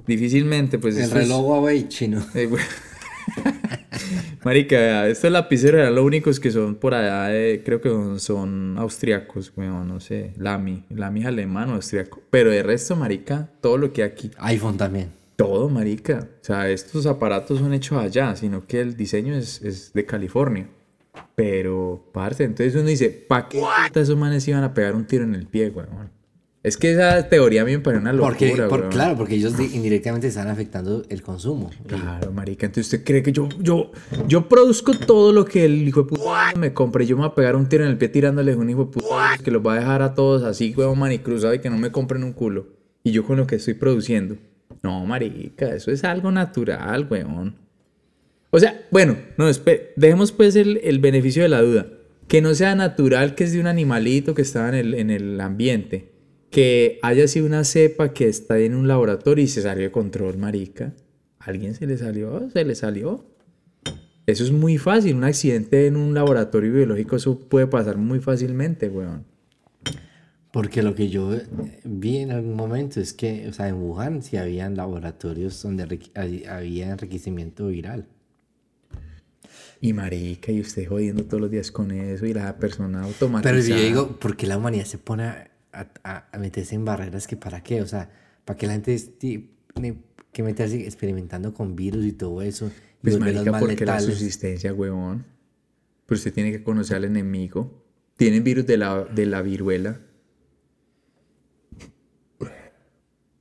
difícilmente, 0.07 0.79
pues 0.79 0.97
El 0.97 1.05
esto 1.05 1.17
es- 1.19 1.23
reloj 1.25 1.47
Huawei 1.47 1.89
chino. 1.89 2.25
Eh. 2.35 2.49
Marica, 4.45 5.07
estos 5.09 5.31
lapiceros 5.31 5.81
eran 5.81 5.95
los 5.95 6.05
únicos 6.05 6.41
que 6.41 6.51
son 6.51 6.75
por 6.77 6.95
allá, 6.95 7.25
de- 7.29 7.63
creo 7.65 7.81
que 7.81 7.89
son, 7.89 8.19
son 8.21 8.79
austriacos, 8.79 9.53
weón, 9.57 9.89
no 9.89 10.01
sé, 10.01 10.33
Lamy, 10.37 10.85
Lamy 10.91 11.21
es 11.21 11.27
alemán 11.27 11.71
o 11.71 11.75
austriaco, 11.75 12.23
pero 12.31 12.51
de 12.51 12.63
resto, 12.63 12.97
marica, 12.97 13.49
todo 13.61 13.79
lo 13.79 13.93
que 13.93 14.03
hay 14.03 14.09
aquí, 14.11 14.31
iPhone 14.39 14.77
también. 14.77 15.11
todo, 15.37 15.69
marica, 15.69 16.29
o 16.41 16.45
sea, 16.45 16.69
estos 16.71 17.07
aparatos 17.07 17.59
son 17.59 17.73
hechos 17.75 17.99
allá, 18.03 18.35
sino 18.37 18.67
que 18.67 18.81
el 18.81 18.97
diseño 18.97 19.35
es, 19.35 19.61
es 19.63 19.93
de 19.93 20.05
California, 20.07 20.67
pero, 21.35 22.05
parce, 22.13 22.45
entonces 22.45 22.75
uno 22.75 22.85
dice, 22.89 23.11
¿para 23.11 23.49
qué 23.49 23.63
esos 23.95 24.17
manes 24.17 24.47
iban 24.49 24.65
a 24.65 24.73
pegar 24.75 24.95
un 24.95 25.07
tiro 25.07 25.25
en 25.25 25.35
el 25.35 25.47
pie, 25.47 25.69
weón? 25.71 26.11
Es 26.63 26.77
que 26.77 26.93
esa 26.93 27.29
teoría 27.29 27.63
a 27.63 27.65
mí 27.65 27.73
me 27.73 27.81
parece 27.81 28.01
una 28.03 28.13
locura, 28.13 28.31
Porque, 28.39 28.53
por- 28.69 28.81
weón. 28.83 28.93
claro, 28.93 29.17
porque 29.17 29.35
ellos 29.35 29.57
di- 29.59 29.71
indirectamente 29.75 30.29
están 30.29 30.47
afectando 30.47 31.03
el 31.09 31.21
consumo. 31.21 31.71
Claro, 31.89 32.31
marica. 32.33 32.67
Entonces 32.67 32.93
usted 32.93 33.05
cree 33.05 33.21
que 33.23 33.33
yo, 33.33 33.49
yo, 33.59 33.91
yo 34.29 34.49
produzco 34.49 34.93
todo 34.97 35.33
lo 35.33 35.45
que 35.45 35.65
el 35.65 35.89
hijo 35.89 36.03
de 36.05 36.09
puta 36.11 36.53
me 36.57 36.73
compre. 36.73 37.05
Yo 37.05 37.17
me 37.17 37.23
voy 37.23 37.31
a 37.31 37.35
pegar 37.35 37.57
un 37.57 37.69
tiro 37.69 37.83
en 37.85 37.91
el 37.91 37.99
pie 37.99 38.09
tirándole 38.11 38.53
a 38.53 38.57
un 38.57 38.71
hijo 38.71 38.85
de 38.85 38.93
puta 38.93 39.39
que 39.43 39.51
los 39.51 39.61
va 39.67 39.75
a 39.75 39.79
dejar 39.81 40.03
a 40.03 40.15
todos 40.15 40.45
así, 40.45 40.73
huevón, 40.77 41.01
manicruzado 41.01 41.53
y 41.53 41.59
que 41.59 41.69
no 41.69 41.79
me 41.79 41.91
compren 41.91 42.23
un 42.23 42.33
culo. 42.33 42.69
Y 43.03 43.11
yo 43.11 43.25
con 43.25 43.39
lo 43.39 43.47
que 43.49 43.57
estoy 43.57 43.75
produciendo. 43.75 44.37
No, 44.85 45.05
marica, 45.05 45.75
eso 45.75 45.91
es 45.91 46.05
algo 46.05 46.31
natural, 46.31 47.09
weón. 47.11 47.57
O 48.51 48.61
sea, 48.61 48.83
bueno, 48.93 49.17
no, 49.37 49.47
dejemos 49.97 50.31
pues 50.31 50.55
el, 50.55 50.77
el 50.85 51.01
beneficio 51.01 51.43
de 51.43 51.49
la 51.49 51.61
duda. 51.63 51.87
que 52.29 52.41
no 52.41 52.55
sea 52.55 52.75
natural, 52.77 53.35
que 53.35 53.43
es 53.45 53.53
de 53.53 53.59
un 53.61 53.67
animalito 53.67 54.33
que 54.35 54.43
estaba 54.43 54.69
en 54.69 54.75
el, 54.77 54.95
en 54.95 55.11
el 55.11 55.41
ambiente, 55.41 56.12
que 56.53 57.01
haya 57.03 57.27
sido 57.27 57.47
una 57.47 57.65
cepa 57.65 58.13
que 58.13 58.29
está 58.29 58.59
en 58.59 58.75
un 58.75 58.87
laboratorio 58.87 59.43
y 59.43 59.49
se 59.49 59.63
salió 59.63 59.85
de 59.85 59.91
control, 59.91 60.37
marica. 60.37 60.93
¿Alguien 61.39 61.75
se 61.75 61.87
le 61.87 61.97
salió? 61.97 62.51
¿Se 62.51 62.63
le 62.65 62.75
salió? 62.75 63.25
Eso 64.27 64.45
es 64.45 64.53
muy 64.53 64.77
fácil. 64.77 65.17
Un 65.17 65.25
accidente 65.25 65.87
en 65.87 65.97
un 65.97 66.13
laboratorio 66.13 66.71
biológico, 66.73 67.17
eso 67.17 67.39
puede 67.41 67.67
pasar 67.67 67.97
muy 67.97 68.21
fácilmente, 68.21 68.91
weón. 68.91 69.25
Porque 70.53 70.83
lo 70.83 70.95
que 70.95 71.09
yo 71.09 71.35
vi 71.85 72.19
en 72.19 72.31
algún 72.31 72.55
momento 72.55 73.01
es 73.01 73.15
que, 73.15 73.49
o 73.49 73.53
sea, 73.55 73.69
en 73.69 73.77
Wuhan 73.77 74.23
sí 74.23 74.37
habían 74.37 74.77
laboratorios 74.77 75.63
donde 75.63 76.01
había 76.47 76.91
enriquecimiento 76.91 77.69
viral. 77.69 78.07
Y 79.81 79.95
marica, 79.95 80.53
y 80.53 80.61
usted 80.61 80.87
jodiendo 80.87 81.25
todos 81.25 81.41
los 81.41 81.51
días 81.51 81.73
con 81.73 81.91
eso 81.93 82.27
y 82.27 82.35
la 82.35 82.59
persona 82.59 83.05
automatizada. 83.05 83.57
Pero 83.57 83.67
yo 83.67 83.83
digo, 83.83 84.17
¿por 84.21 84.37
qué 84.37 84.47
la 84.47 84.59
humanidad 84.59 84.85
se 84.85 84.99
pone 84.99 85.51
a, 85.73 86.29
a, 86.33 86.39
meterse 86.39 86.75
en 86.75 86.85
barreras 86.85 87.27
que 87.27 87.37
para 87.37 87.63
qué? 87.63 87.83
O 87.83 87.87
sea, 87.87 88.11
¿para 88.45 88.57
qué 88.57 88.67
la 88.67 88.75
gente 88.75 88.97
tiene 89.19 90.03
que 90.33 90.43
meterse 90.43 90.85
experimentando 90.85 91.55
con 91.55 91.77
virus 91.77 92.05
y 92.05 92.13
todo 92.13 92.43
eso? 92.43 92.71
Pues 93.03 93.19
marica, 93.19 93.59
porque 93.59 93.85
la 93.85 94.01
subsistencia, 94.01 94.73
huevón. 94.73 95.27
Pero 96.07 96.17
usted 96.17 96.33
tiene 96.33 96.53
que 96.53 96.63
conocer 96.63 96.99
al 96.99 97.05
enemigo. 97.05 97.83
Tienen 98.17 98.45
virus 98.45 98.67
de 98.67 98.77
la, 98.77 99.05
de 99.05 99.27
la 99.27 99.43
viruela. 99.43 100.01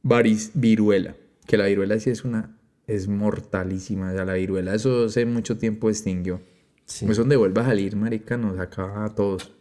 Varis, 0.04 0.52
viruela. 0.54 1.16
Que 1.46 1.58
la 1.58 1.68
viruela 1.68 2.00
sí 2.00 2.10
es 2.10 2.24
una 2.24 2.58
es 2.88 3.08
mortalísima. 3.08 4.14
ya 4.14 4.26
la 4.26 4.34
viruela, 4.34 4.76
eso 4.76 5.06
hace 5.06 5.26
mucho 5.26 5.58
tiempo 5.58 5.90
extinguió. 5.90 6.42
Sí. 6.86 7.06
Pues 7.06 7.18
donde 7.18 7.38
vuelva 7.38 7.62
a 7.62 7.66
salir, 7.66 7.96
marica, 7.96 8.38
nos 8.38 8.60
acaba 8.60 9.06
a 9.06 9.16
todos. 9.16 9.54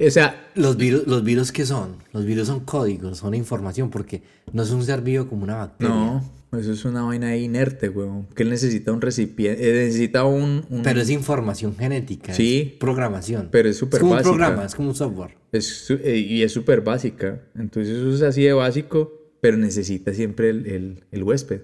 O 0.00 0.10
sea, 0.10 0.48
los 0.54 0.76
virus, 0.76 1.06
los 1.06 1.24
virus 1.24 1.52
qué 1.52 1.66
son? 1.66 1.96
Los 2.12 2.24
virus 2.24 2.46
son 2.46 2.60
códigos, 2.60 3.18
son 3.18 3.34
información, 3.34 3.90
porque 3.90 4.22
no 4.52 4.62
es 4.62 4.70
un 4.70 4.84
ser 4.84 5.02
vivo 5.02 5.26
como 5.26 5.44
una 5.44 5.56
bacteria. 5.56 5.94
No, 5.94 6.24
eso 6.58 6.72
es 6.72 6.84
una 6.84 7.02
vaina 7.02 7.36
inerte, 7.36 7.88
weón. 7.88 8.26
Que 8.34 8.44
él 8.44 8.50
necesita 8.50 8.92
un 8.92 9.00
recipiente, 9.00 9.68
eh, 9.68 9.84
necesita 9.86 10.24
un, 10.24 10.64
Pero 10.84 11.00
es 11.00 11.10
información 11.10 11.76
genética. 11.76 12.32
Sí. 12.32 12.76
programación. 12.78 13.48
Pero 13.50 13.68
es 13.68 13.76
súper 13.76 14.02
básica. 14.02 14.18
Es 14.18 14.22
como 14.22 14.32
un 14.32 14.38
programa, 14.38 14.64
es 14.64 14.74
como 14.74 14.88
un 14.90 14.94
software. 14.94 15.36
Es, 15.52 15.90
eh, 15.90 16.18
y 16.18 16.42
es 16.42 16.52
súper 16.52 16.80
básica. 16.80 17.42
Entonces 17.56 17.96
eso 17.96 18.14
es 18.14 18.22
así 18.22 18.44
de 18.44 18.52
básico 18.52 19.18
pero 19.40 19.56
necesita 19.56 20.12
siempre 20.12 20.50
el, 20.50 21.04
el, 21.10 21.22
huésped 21.22 21.62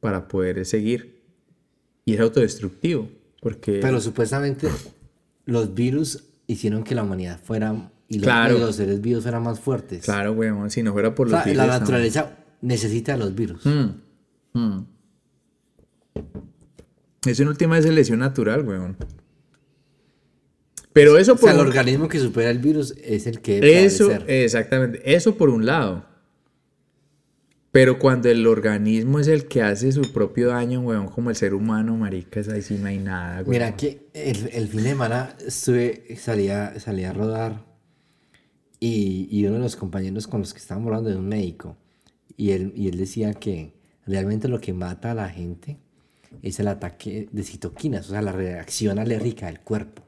para 0.00 0.28
poder 0.28 0.64
seguir. 0.66 1.22
Y 2.04 2.14
es 2.14 2.20
autodestructivo, 2.20 3.08
porque... 3.40 3.78
Pero 3.80 4.00
supuestamente 4.00 4.68
los 5.46 5.74
virus 5.74 6.24
hicieron 6.52 6.84
que 6.84 6.94
la 6.94 7.02
humanidad 7.02 7.38
fuera... 7.42 7.90
Y 8.08 8.18
los, 8.18 8.74
seres 8.74 9.00
vivos 9.00 9.22
fueran 9.22 9.44
más 9.44 9.60
fuertes. 9.60 10.04
Claro, 10.04 10.32
weón, 10.32 10.68
si 10.70 10.82
no 10.82 10.92
fuera 10.92 11.14
por 11.14 11.30
los 11.30 11.44
virus... 11.44 11.56
La 11.56 11.66
naturaleza 11.66 12.38
necesita 12.60 13.16
los 13.16 13.34
virus. 13.36 13.64
Mm, 13.64 14.58
mm. 14.58 14.86
Eso 17.26 17.42
en 17.42 17.48
última 17.48 17.78
es 17.78 17.84
selección 17.84 18.18
natural, 18.18 18.66
weón. 18.66 18.96
Pero 20.92 21.18
eso 21.18 21.36
por... 21.36 21.50
O 21.50 21.52
sea, 21.52 21.60
el 21.60 21.66
organismo 21.68 22.08
que 22.08 22.18
supera 22.18 22.50
el 22.50 22.58
virus 22.58 22.96
es 23.00 23.28
el 23.28 23.40
que... 23.40 23.84
Eso, 23.84 24.10
exactamente. 24.26 25.00
Eso 25.04 25.36
por 25.36 25.48
un 25.48 25.64
lado. 25.64 26.09
Pero 27.72 27.98
cuando 28.00 28.28
el 28.28 28.46
organismo 28.46 29.20
es 29.20 29.28
el 29.28 29.46
que 29.46 29.62
hace 29.62 29.92
su 29.92 30.02
propio 30.12 30.48
daño, 30.48 30.80
weón, 30.80 31.06
como 31.06 31.30
el 31.30 31.36
ser 31.36 31.54
humano, 31.54 31.96
maricas, 31.96 32.48
ahí 32.48 32.62
sí 32.62 32.76
no 32.80 32.88
hay 32.88 32.98
nada, 32.98 33.36
weón. 33.36 33.50
Mira 33.50 33.76
que 33.76 34.08
el, 34.12 34.68
fin 34.68 34.82
de 34.82 34.90
semana 34.90 35.36
estuve, 35.46 36.16
salía, 36.16 36.78
salía 36.80 37.10
a 37.10 37.12
rodar 37.12 37.64
y, 38.80 39.28
y, 39.30 39.46
uno 39.46 39.56
de 39.56 39.62
los 39.62 39.76
compañeros 39.76 40.26
con 40.26 40.40
los 40.40 40.52
que 40.52 40.58
estábamos 40.58 40.88
hablando 40.88 41.10
es 41.10 41.16
un 41.16 41.28
médico. 41.28 41.76
Y 42.36 42.50
él, 42.52 42.72
y 42.74 42.88
él 42.88 42.96
decía 42.96 43.34
que 43.34 43.74
realmente 44.06 44.48
lo 44.48 44.60
que 44.60 44.72
mata 44.72 45.12
a 45.12 45.14
la 45.14 45.28
gente 45.28 45.78
es 46.42 46.58
el 46.58 46.68
ataque 46.68 47.28
de 47.30 47.42
citoquinas, 47.42 48.08
o 48.08 48.10
sea, 48.10 48.22
la 48.22 48.32
reacción 48.32 48.98
alérgica 48.98 49.46
del 49.46 49.60
cuerpo. 49.60 50.02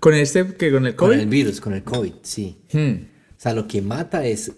¿Con 0.00 0.14
este, 0.14 0.54
que 0.54 0.72
con 0.72 0.86
el 0.86 0.96
COVID? 0.96 1.10
Con 1.10 1.20
el 1.20 1.28
virus, 1.28 1.60
con 1.60 1.74
el 1.74 1.84
COVID, 1.84 2.14
sí. 2.22 2.62
Hmm. 2.72 3.04
O 3.36 3.40
sea, 3.42 3.54
lo 3.54 3.66
que 3.68 3.82
mata 3.82 4.24
es 4.24 4.52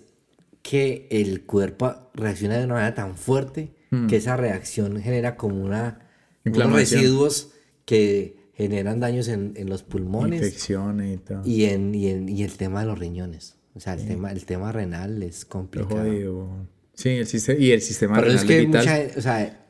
que 0.63 1.09
el 1.11 1.45
cuerpo 1.45 2.11
reacciona 2.15 2.57
de 2.57 2.65
una 2.65 2.75
manera 2.75 2.95
tan 2.95 3.17
fuerte 3.17 3.75
hmm. 3.91 4.07
que 4.07 4.17
esa 4.17 4.37
reacción 4.37 5.01
genera 5.01 5.37
como 5.37 5.63
una 5.63 6.09
unos 6.45 6.73
residuos 6.73 7.53
que 7.85 8.37
generan 8.55 9.01
daños 9.01 9.29
en, 9.29 9.55
los 9.69 9.83
pulmones 9.83 10.43
infecciones 10.43 11.15
y 11.15 11.19
todo. 11.19 11.43
y 11.45 11.65
en, 11.65 11.95
y 11.95 12.43
el 12.43 12.57
tema 12.57 12.81
de 12.81 12.87
los 12.87 12.99
riñones. 12.99 13.57
O 13.75 13.81
sea 13.81 13.95
el 13.95 14.07
tema 14.07 14.31
el 14.31 14.45
tema 14.45 14.71
renal 14.71 15.23
es 15.23 15.45
complicado. 15.45 16.67
sí 16.95 17.11
el 17.11 17.27
sistema 17.27 17.59
y 17.59 17.71
el 17.73 17.81
sistema 17.81 18.21
renal 18.21 18.37
es 18.37 18.45
que 18.45 18.67
mucha, 18.67 19.01
o 19.17 19.21
sea 19.21 19.67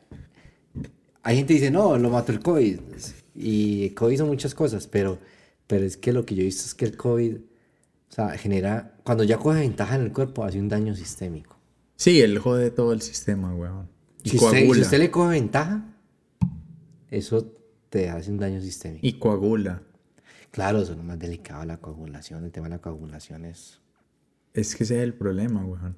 hay 1.23 1.37
gente 1.37 1.55
que 1.55 1.61
dice 1.61 1.71
no 1.71 1.97
lo 1.99 2.11
mató 2.11 2.33
el 2.33 2.41
covid 2.41 2.81
y 3.35 3.85
el 3.85 3.95
covid 3.95 4.19
son 4.19 4.29
muchas 4.29 4.55
cosas 4.55 4.89
pero 4.89 5.19
pero 5.69 5.85
es 5.85 5.97
que 5.97 6.13
lo 6.13 6.27
que 6.27 6.35
yo 6.35 6.43
he 6.43 6.47
visto 6.47 6.65
es 6.65 6.75
que 6.75 6.85
el 6.85 6.97
covid 6.97 7.37
o 8.13 8.15
sea, 8.15 8.37
genera, 8.37 8.92
cuando 9.05 9.25
ya 9.25 9.39
coge 9.39 9.61
ventaja 9.61 9.97
en 9.97 10.03
el 10.03 10.13
cuerpo, 10.13 10.45
hace 10.45 10.59
un 10.59 10.69
daño 10.69 10.95
sistémico. 10.95 11.57
Sí, 11.97 12.21
él 12.21 12.39
jode 12.39 12.71
todo 12.71 12.93
el 12.93 13.03
sistema, 13.03 13.55
weón. 13.55 13.89
Y 14.23 14.31
si, 14.31 14.37
usted, 14.37 14.73
si 14.73 14.81
usted 14.81 14.99
le 14.99 15.11
coge 15.11 15.31
ventaja, 15.31 15.85
eso 17.11 17.53
te 17.91 18.09
hace 18.09 18.31
un 18.31 18.39
daño 18.39 18.61
sistémico. 18.61 19.07
Y 19.07 19.15
coagula. 19.15 19.83
Claro, 20.51 20.81
eso 20.81 20.93
es 20.93 20.99
lo 20.99 21.05
más 21.05 21.19
delicado, 21.19 21.65
la 21.65 21.79
coagulación. 21.79 22.45
El 22.45 22.53
tema 22.53 22.67
de 22.67 22.77
la 22.77 22.79
coagulación 22.79 23.45
es... 23.45 23.81
Es 24.55 24.77
que 24.77 24.85
ese 24.85 24.99
es 24.99 25.03
el 25.03 25.15
problema, 25.15 25.65
weón. 25.65 25.97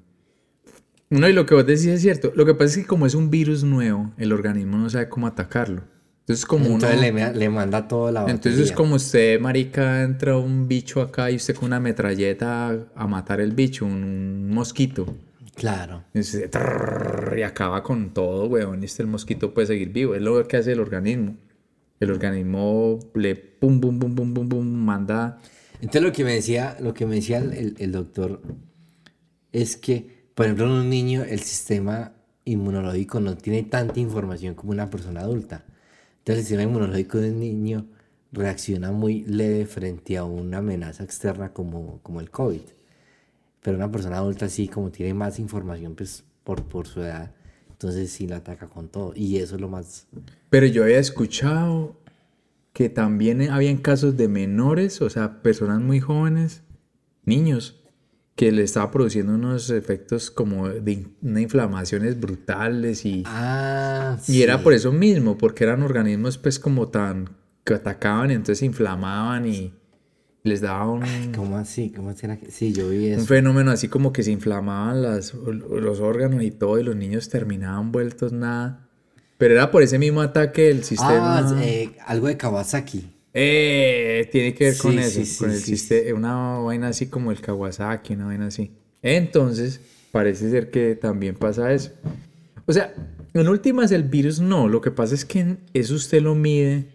No, 1.09 1.29
y 1.29 1.33
lo 1.33 1.45
que 1.45 1.55
vos 1.55 1.65
decís 1.65 1.87
es 1.87 2.01
cierto. 2.01 2.31
Lo 2.35 2.45
que 2.45 2.53
pasa 2.53 2.71
es 2.71 2.77
que 2.77 2.85
como 2.85 3.05
es 3.05 3.15
un 3.15 3.29
virus 3.29 3.63
nuevo, 3.63 4.13
el 4.17 4.33
organismo 4.33 4.77
no 4.77 4.89
sabe 4.89 5.09
cómo 5.09 5.27
atacarlo. 5.27 5.83
Entonces, 6.25 6.47
como 6.47 6.65
Entonces 6.65 7.35
le, 7.35 7.49
manda 7.49 7.87
toda 7.87 8.11
la 8.11 8.25
Entonces, 8.27 8.71
como 8.71 8.95
usted, 8.95 9.39
marica, 9.39 10.01
entra 10.01 10.35
un 10.35 10.67
bicho 10.67 10.99
acá 10.99 11.29
y 11.29 11.35
usted 11.35 11.53
con 11.53 11.65
una 11.65 11.79
metralleta 11.79 12.87
a 12.95 13.05
matar 13.05 13.41
el 13.41 13.51
bicho, 13.51 13.85
un, 13.85 14.49
mosquito. 14.49 15.05
Claro. 15.53 16.03
Y, 16.15 17.41
acaba 17.43 17.83
con 17.83 18.11
todo, 18.11 18.47
weón. 18.47 18.81
Y 18.81 18.85
este 18.85 19.03
el 19.03 19.07
mosquito 19.07 19.53
puede 19.53 19.67
seguir 19.67 19.89
vivo. 19.89 20.15
Es 20.15 20.21
lo 20.23 20.43
que 20.47 20.57
hace 20.57 20.71
el 20.71 20.79
organismo. 20.79 21.35
El 21.99 22.09
organismo 22.09 22.97
le 23.13 23.35
pum, 23.35 23.79
pum, 23.79 23.99
pum, 23.99 24.15
pum, 24.15 24.33
pum, 24.33 24.49
pum, 24.49 24.65
manda. 24.65 25.39
Entonces, 25.75 26.01
lo 26.01 26.11
que 26.11 26.23
me 26.23 26.33
decía, 26.33 26.75
lo 26.79 26.95
que 26.95 27.05
me 27.05 27.13
decía 27.17 27.37
el, 27.37 27.75
el 27.77 27.91
doctor 27.91 28.41
es 29.51 29.77
que, 29.77 30.25
por 30.33 30.47
ejemplo, 30.47 30.65
en 30.65 30.71
un 30.71 30.89
niño 30.89 31.23
el 31.23 31.41
sistema 31.41 32.13
inmunológico 32.45 33.19
no 33.19 33.37
tiene 33.37 33.61
tanta 33.61 33.99
información 33.99 34.55
como 34.55 34.71
una 34.71 34.89
persona 34.89 35.21
adulta. 35.21 35.65
Entonces 36.25 36.45
el 36.45 36.47
sistema 36.47 36.63
inmunológico 36.63 37.19
de 37.19 37.29
un 37.29 37.39
niño 37.39 37.85
reacciona 38.31 38.91
muy 38.91 39.23
leve 39.25 39.67
frente 39.67 40.17
a 40.17 40.23
una 40.23 40.57
amenaza 40.57 41.03
externa 41.03 41.53
como, 41.53 41.99
como 42.01 42.19
el 42.19 42.31
COVID. 42.31 42.61
Pero 43.61 43.77
una 43.77 43.91
persona 43.91 44.17
adulta 44.17 44.49
sí, 44.49 44.67
como 44.67 44.89
tiene 44.89 45.13
más 45.13 45.37
información 45.37 45.93
pues, 45.93 46.23
por, 46.43 46.63
por 46.63 46.87
su 46.87 47.01
edad, 47.01 47.31
entonces 47.69 48.11
sí 48.11 48.25
la 48.25 48.37
ataca 48.37 48.69
con 48.69 48.87
todo. 48.87 49.13
Y 49.15 49.37
eso 49.37 49.53
es 49.53 49.61
lo 49.61 49.69
más... 49.69 50.07
Pero 50.49 50.65
yo 50.65 50.81
había 50.81 50.97
escuchado 50.97 51.95
que 52.73 52.89
también 52.89 53.47
habían 53.51 53.77
casos 53.77 54.17
de 54.17 54.27
menores, 54.27 55.03
o 55.03 55.11
sea, 55.11 55.43
personas 55.43 55.79
muy 55.79 55.99
jóvenes, 55.99 56.63
niños, 57.23 57.83
que 58.35 58.51
le 58.51 58.63
estaba 58.63 58.91
produciendo 58.91 59.33
unos 59.33 59.69
efectos 59.69 60.29
como 60.29 60.67
de 60.67 61.07
una 61.21 61.39
inflamaciones 61.39 62.19
brutales 62.19 63.05
y, 63.05 63.23
ah, 63.25 64.17
y 64.27 64.41
era 64.41 64.61
por 64.61 64.73
eso 64.73 64.91
mismo, 64.91 65.37
porque 65.37 65.63
eran 65.63 65.81
organismos 65.81 66.37
pues 66.37 66.59
como 66.59 66.89
tan 66.89 67.29
que 67.63 67.73
atacaban 67.73 68.31
y 68.31 68.33
entonces 68.33 68.59
se 68.59 68.65
inflamaban 68.65 69.47
y 69.47 69.73
les 70.43 70.61
daba 70.61 70.91
un... 70.91 71.33
¿Cómo 71.35 71.57
así? 71.57 71.91
¿Cómo 71.91 72.11
era. 72.11 72.37
Sí, 72.49 72.73
yo 72.73 72.89
vi 72.89 73.07
eso. 73.07 73.21
Un 73.21 73.27
fenómeno 73.27 73.71
así 73.71 73.87
como 73.87 74.13
que 74.13 74.21
se 74.21 74.31
inflamaban 74.31 75.01
las, 75.01 75.33
los 75.33 75.99
órganos 76.01 76.43
y 76.43 76.51
todo 76.51 76.77
y 76.77 76.83
los 76.83 76.95
niños 76.95 77.29
terminaban 77.29 77.91
vueltos 77.91 78.31
nada. 78.31 78.87
Pero 79.37 79.55
era 79.55 79.71
por 79.71 79.81
ese 79.81 79.97
mismo 79.97 80.21
ataque 80.21 80.63
del 80.63 80.83
sistema... 80.83 81.39
Ah, 81.39 81.55
eh, 81.63 81.97
algo 82.05 82.27
de 82.27 82.37
Kawasaki. 82.37 83.14
Eh, 83.37 84.29
tiene 84.31 84.53
que 84.53 84.63
ver 84.63 84.77
con 84.77 84.97
eso, 84.97 85.19
con 85.43 85.51
el 85.51 85.59
sistema, 85.59 86.15
una 86.15 86.59
vaina 86.59 86.87
así 86.87 87.07
como 87.07 87.31
el 87.31 87.41
Kawasaki, 87.41 88.13
una 88.13 88.27
vaina 88.27 88.47
así. 88.47 88.71
Entonces, 89.01 89.81
parece 90.13 90.49
ser 90.49 90.71
que 90.71 90.95
también 90.95 91.35
pasa 91.35 91.73
eso. 91.73 91.91
O 92.65 92.71
sea, 92.71 92.95
en 93.33 93.49
últimas 93.49 93.91
el 93.91 94.03
virus 94.03 94.39
no, 94.39 94.69
lo 94.69 94.79
que 94.79 94.89
pasa 94.89 95.15
es 95.15 95.25
que 95.25 95.57
eso 95.73 95.95
usted 95.95 96.21
lo 96.21 96.33
mide 96.33 96.85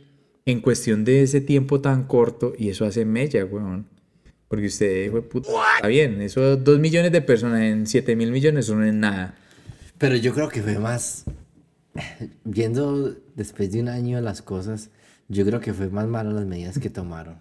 en 0.46 0.62
cuestión 0.62 1.04
de 1.04 1.22
ese 1.22 1.42
tiempo 1.42 1.82
tan 1.82 2.04
corto 2.04 2.54
y 2.56 2.70
eso 2.70 2.86
hace 2.86 3.04
mella, 3.04 3.44
weón. 3.44 3.86
Porque 4.48 4.66
usted, 4.66 5.12
puta, 5.12 5.50
está 5.76 5.88
bien, 5.88 6.22
eso 6.22 6.56
dos 6.56 6.80
millones 6.80 7.12
de 7.12 7.20
personas 7.20 7.60
en 7.60 7.86
siete 7.86 8.16
mil 8.16 8.32
millones 8.32 8.70
no 8.70 8.82
es 8.82 8.94
nada. 8.94 9.34
Pero 9.98 10.16
yo 10.16 10.32
creo 10.32 10.48
que 10.48 10.62
fue 10.62 10.78
más 10.78 11.26
viendo 12.44 13.14
después 13.36 13.70
de 13.70 13.82
un 13.82 13.88
año 13.88 14.18
las 14.22 14.40
cosas, 14.40 14.88
yo 15.30 15.46
creo 15.46 15.60
que 15.60 15.72
fue 15.72 15.88
más 15.88 16.06
malo 16.06 16.32
las 16.32 16.44
medidas 16.44 16.78
que 16.78 16.90
tomaron. 16.90 17.36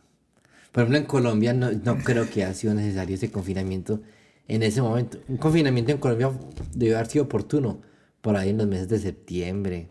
Por 0.71 0.83
ejemplo, 0.83 0.99
en 0.99 1.05
Colombia 1.05 1.53
no, 1.53 1.71
no 1.71 1.97
creo 1.97 2.29
que 2.29 2.45
haya 2.45 2.53
sido 2.53 2.75
necesario 2.75 3.15
ese 3.15 3.31
confinamiento 3.31 4.01
en 4.47 4.63
ese 4.63 4.81
momento. 4.81 5.19
Un 5.27 5.37
confinamiento 5.37 5.91
en 5.91 5.97
Colombia 5.97 6.31
debió 6.75 6.97
haber 6.97 7.09
sido 7.09 7.25
oportuno 7.25 7.81
por 8.21 8.35
ahí 8.35 8.49
en 8.49 8.59
los 8.59 8.67
meses 8.67 8.89
de 8.89 8.99
septiembre, 8.99 9.87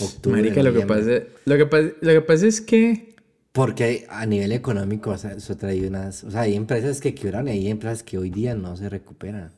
octubre. 0.00 0.42
Marica, 0.42 0.62
lo 0.62 0.72
que, 0.72 0.86
pasa, 0.86 1.10
lo, 1.44 1.56
que 1.56 1.66
pasa, 1.66 1.88
lo 2.00 2.12
que 2.12 2.20
pasa 2.20 2.46
es 2.46 2.60
que... 2.60 3.14
Porque 3.50 4.06
a 4.08 4.26
nivel 4.26 4.52
económico, 4.52 5.10
o 5.10 5.18
sea, 5.18 5.32
eso 5.32 5.56
unas... 5.86 6.24
O 6.24 6.30
sea, 6.30 6.42
hay 6.42 6.54
empresas 6.54 7.00
que 7.00 7.14
quebran 7.14 7.48
y 7.48 7.52
hay 7.52 7.68
empresas 7.68 8.02
que 8.02 8.18
hoy 8.18 8.30
día 8.30 8.54
no 8.54 8.76
se 8.76 8.88
recuperan. 8.88 9.52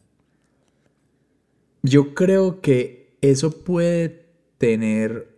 Yo 1.83 2.15
creo 2.15 2.61
que 2.63 3.17
eso 3.21 3.51
puede 3.65 4.27
tener... 4.59 5.36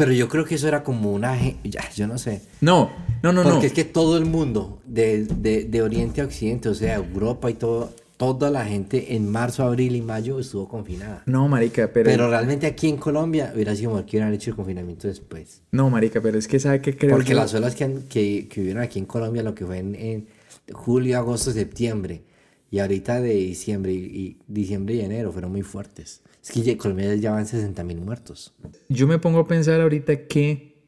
Pero 0.00 0.12
yo 0.14 0.28
creo 0.28 0.44
que 0.46 0.54
eso 0.54 0.66
era 0.66 0.82
como 0.82 1.12
una... 1.12 1.36
Ya, 1.62 1.88
yo 1.94 2.06
no 2.06 2.16
sé. 2.16 2.40
No, 2.62 2.90
no, 3.22 3.32
no, 3.32 3.42
Porque 3.42 3.58
no. 3.58 3.66
es 3.66 3.72
que 3.72 3.84
todo 3.84 4.16
el 4.16 4.24
mundo, 4.24 4.80
de, 4.86 5.24
de, 5.24 5.64
de 5.64 5.82
Oriente 5.82 6.22
a 6.22 6.24
Occidente, 6.24 6.68
o 6.70 6.74
sea, 6.74 6.94
Europa 6.94 7.50
y 7.50 7.54
todo, 7.54 7.92
toda 8.16 8.50
la 8.50 8.64
gente 8.64 9.14
en 9.14 9.30
marzo, 9.30 9.62
abril 9.62 9.94
y 9.96 10.00
mayo 10.00 10.38
estuvo 10.40 10.66
confinada. 10.68 11.22
No, 11.26 11.46
marica, 11.48 11.90
pero... 11.92 12.08
Pero 12.10 12.30
realmente 12.30 12.66
aquí 12.66 12.88
en 12.88 12.96
Colombia 12.96 13.52
hubiera 13.54 13.76
sido 13.76 13.90
mejor 13.90 14.06
que 14.06 14.16
hubieran 14.16 14.32
hecho 14.32 14.50
el 14.50 14.56
confinamiento 14.56 15.06
después. 15.06 15.60
No, 15.70 15.90
marica, 15.90 16.20
pero 16.22 16.38
es 16.38 16.48
que 16.48 16.58
sabe 16.58 16.80
que 16.80 16.96
creo 16.96 17.14
Porque 17.16 17.34
las 17.34 17.52
olas 17.54 17.74
que, 17.74 17.84
han- 17.84 18.02
que, 18.08 18.48
que 18.48 18.62
hubieron 18.62 18.82
aquí 18.82 18.98
en 18.98 19.06
Colombia, 19.06 19.42
lo 19.42 19.54
que 19.54 19.66
fue 19.66 19.78
en, 19.78 19.94
en 19.94 20.26
julio, 20.72 21.18
agosto, 21.18 21.52
septiembre, 21.52 22.22
y 22.70 22.78
ahorita 22.78 23.20
de 23.20 23.34
diciembre 23.34 23.92
y, 23.92 23.96
y 23.98 24.36
diciembre 24.46 24.94
y 24.94 25.00
enero 25.00 25.30
fueron 25.32 25.50
muy 25.52 25.62
fuertes. 25.62 26.22
Es 26.42 26.50
que 26.52 26.62
ya- 26.62 26.76
Colombia 26.78 27.14
ya 27.16 27.32
van 27.32 27.46
60 27.46 27.84
mil 27.84 28.00
muertos. 28.00 28.54
Yo 28.88 29.06
me 29.06 29.18
pongo 29.18 29.40
a 29.40 29.46
pensar 29.48 29.80
ahorita 29.80 30.26
que 30.26 30.82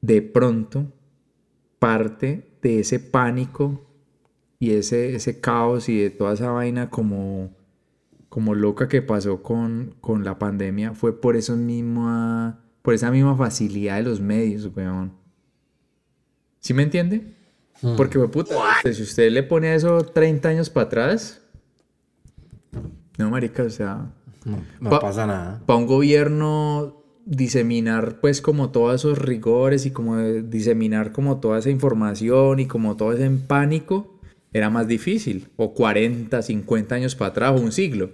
de 0.00 0.20
pronto 0.22 0.92
parte 1.78 2.58
de 2.62 2.80
ese 2.80 2.98
pánico 3.00 3.80
y 4.58 4.72
ese, 4.72 5.14
ese 5.14 5.40
caos 5.40 5.88
y 5.88 5.98
de 5.98 6.10
toda 6.10 6.34
esa 6.34 6.50
vaina 6.50 6.90
como, 6.90 7.54
como 8.28 8.54
loca 8.54 8.88
que 8.88 9.02
pasó 9.02 9.42
con, 9.42 9.94
con 10.00 10.24
la 10.24 10.38
pandemia 10.38 10.94
fue 10.94 11.18
por 11.20 11.36
eso 11.36 11.56
misma, 11.56 12.62
por 12.82 12.94
esa 12.94 13.10
misma 13.10 13.36
facilidad 13.36 13.96
de 13.96 14.02
los 14.04 14.20
medios, 14.20 14.70
weón. 14.74 15.12
¿Sí 16.60 16.72
me 16.74 16.82
entiende? 16.82 17.34
Porque, 17.96 18.18
we, 18.18 18.28
puta, 18.28 18.54
usted- 18.78 18.92
si 18.94 19.02
usted 19.02 19.30
le 19.30 19.42
pone 19.42 19.74
eso 19.74 20.02
30 20.02 20.48
años 20.48 20.70
para 20.70 20.86
atrás, 20.86 21.42
no, 23.18 23.30
marica, 23.30 23.62
o 23.64 23.70
sea, 23.70 24.10
No, 24.44 24.58
no 24.80 24.90
Pa- 24.90 25.00
pasa 25.00 25.26
nada. 25.26 25.62
para 25.66 25.78
un 25.78 25.86
gobierno 25.86 27.02
diseminar 27.26 28.20
pues 28.20 28.42
como 28.42 28.70
todos 28.70 28.96
esos 28.96 29.18
rigores 29.18 29.86
y 29.86 29.90
como 29.90 30.18
diseminar 30.22 31.12
como 31.12 31.40
toda 31.40 31.58
esa 31.58 31.70
información 31.70 32.60
y 32.60 32.66
como 32.66 32.96
todo 32.96 33.12
ese 33.14 33.28
pánico 33.30 34.20
era 34.52 34.68
más 34.70 34.86
difícil 34.86 35.48
o 35.56 35.72
40, 35.74 36.42
50 36.42 36.94
años 36.94 37.14
para 37.16 37.30
atrás 37.30 37.52
o 37.58 37.62
un 37.62 37.72
siglo 37.72 38.10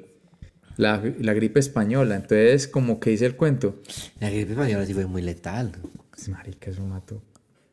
la, 0.76 1.02
la 1.18 1.34
gripe 1.34 1.58
española 1.58 2.14
entonces 2.14 2.68
como 2.68 3.00
que 3.00 3.10
dice 3.10 3.26
el 3.26 3.34
cuento 3.36 3.80
La 4.20 4.30
gripe 4.30 4.52
española 4.52 4.86
sí 4.86 4.94
fue 4.94 5.06
muy 5.06 5.22
letal. 5.22 5.72
marica 6.30 6.70
eso 6.70 6.86
mató 6.86 7.20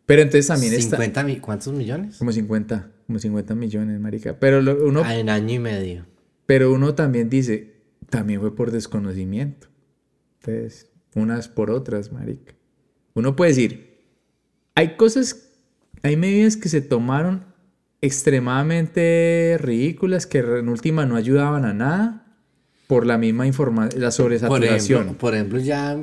pero 0.07 0.23
entonces 0.23 0.47
también 0.47 0.73
está 0.73 0.97
50 0.97 1.23
mi- 1.23 1.37
¿Cuántos 1.37 1.71
millones? 1.73 2.17
como 2.17 2.31
50 2.31 2.89
como 3.05 3.19
50 3.19 3.53
millones 3.55 3.99
marica 3.99 4.37
pero 4.39 4.59
lo- 4.61 4.83
uno 4.87 5.03
Ah, 5.05 5.15
En 5.15 5.29
año 5.29 5.53
y 5.53 5.59
medio. 5.59 6.05
Pero 6.47 6.71
uno 6.73 6.95
también 6.95 7.29
dice, 7.29 7.76
también 8.09 8.39
fue 8.41 8.55
por 8.55 8.71
desconocimiento. 8.71 9.67
Entonces, 10.39 10.91
unas 11.15 11.47
por 11.49 11.71
otras, 11.71 12.11
marica. 12.11 12.53
Uno 13.13 13.35
puede 13.35 13.51
decir, 13.51 14.01
hay 14.75 14.95
cosas, 14.95 15.49
hay 16.03 16.15
medidas 16.17 16.55
que 16.57 16.69
se 16.69 16.81
tomaron 16.81 17.45
extremadamente 18.01 19.57
ridículas 19.59 20.25
que 20.27 20.39
en 20.39 20.69
última 20.69 21.05
no 21.05 21.15
ayudaban 21.15 21.65
a 21.65 21.73
nada 21.73 22.23
por 22.87 23.05
la 23.05 23.17
misma 23.17 23.45
información, 23.47 23.99
la 23.99 24.07
Por 24.07 24.13
sobresaturación. 24.13 25.01
ejemplo, 25.01 25.17
por 25.17 25.33
ejemplo 25.35 25.59
ya, 25.59 25.97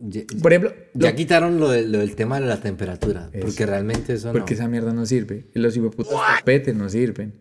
ya, 0.00 0.22
Por 0.40 0.52
ejemplo, 0.52 0.72
ya 0.94 1.10
lo- 1.10 1.16
quitaron 1.16 1.60
lo, 1.60 1.68
de- 1.68 1.86
lo 1.86 1.98
del 1.98 2.14
tema 2.16 2.40
de 2.40 2.46
la 2.46 2.60
temperatura. 2.60 3.30
Porque 3.40 3.66
realmente 3.66 4.14
eso 4.14 4.32
porque 4.32 4.54
no. 4.54 4.60
esa 4.60 4.68
mierda 4.68 4.94
no 4.94 5.04
sirve. 5.04 5.48
Los 5.54 5.76
hipoputos 5.76 6.14
tapetes 6.38 6.74
no 6.74 6.88
sirven. 6.88 7.34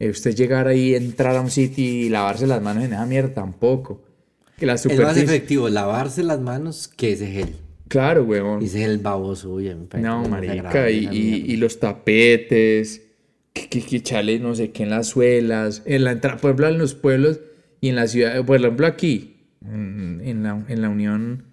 Eh, 0.00 0.10
usted 0.10 0.34
llegar 0.34 0.68
ahí, 0.68 0.94
entrar 0.94 1.34
a 1.36 1.40
un 1.40 1.50
sitio 1.50 1.84
y 1.84 2.08
lavarse 2.08 2.46
las 2.46 2.62
manos 2.62 2.84
en 2.84 2.92
esa 2.92 3.06
mierda 3.06 3.34
tampoco. 3.34 4.02
Que 4.56 4.66
la 4.66 4.74
Es 4.74 4.98
más 4.98 5.16
efectivo 5.16 5.68
lavarse 5.68 6.22
las 6.22 6.40
manos 6.40 6.88
que 6.88 7.12
ese 7.12 7.26
gel. 7.28 7.54
Claro, 7.88 8.24
huevón. 8.24 8.62
Y 8.62 8.66
ese 8.66 8.78
gel 8.80 8.98
baboso, 8.98 9.56
parece 9.88 10.06
No, 10.08 10.28
marica, 10.28 10.90
y, 10.90 11.08
y- 11.10 11.44
y 11.52 11.56
los 11.56 11.80
tapetes, 11.80 13.02
que, 13.52 13.68
que, 13.68 13.82
que 13.82 13.96
echarle 13.96 14.38
no 14.38 14.54
sé 14.54 14.70
qué 14.70 14.82
en 14.84 14.90
las 14.90 15.08
suelas, 15.08 15.82
en 15.86 16.04
la 16.04 16.12
entrada, 16.12 16.36
por 16.36 16.50
ejemplo, 16.50 16.68
en 16.68 16.78
los 16.78 16.94
pueblos 16.94 17.40
y 17.80 17.88
en 17.88 17.96
la 17.96 18.06
ciudad, 18.06 18.44
por 18.44 18.56
ejemplo, 18.56 18.86
aquí, 18.86 19.36
en, 19.64 20.42
la, 20.42 20.64
en 20.68 20.82
la 20.82 20.88
Unión, 20.90 21.44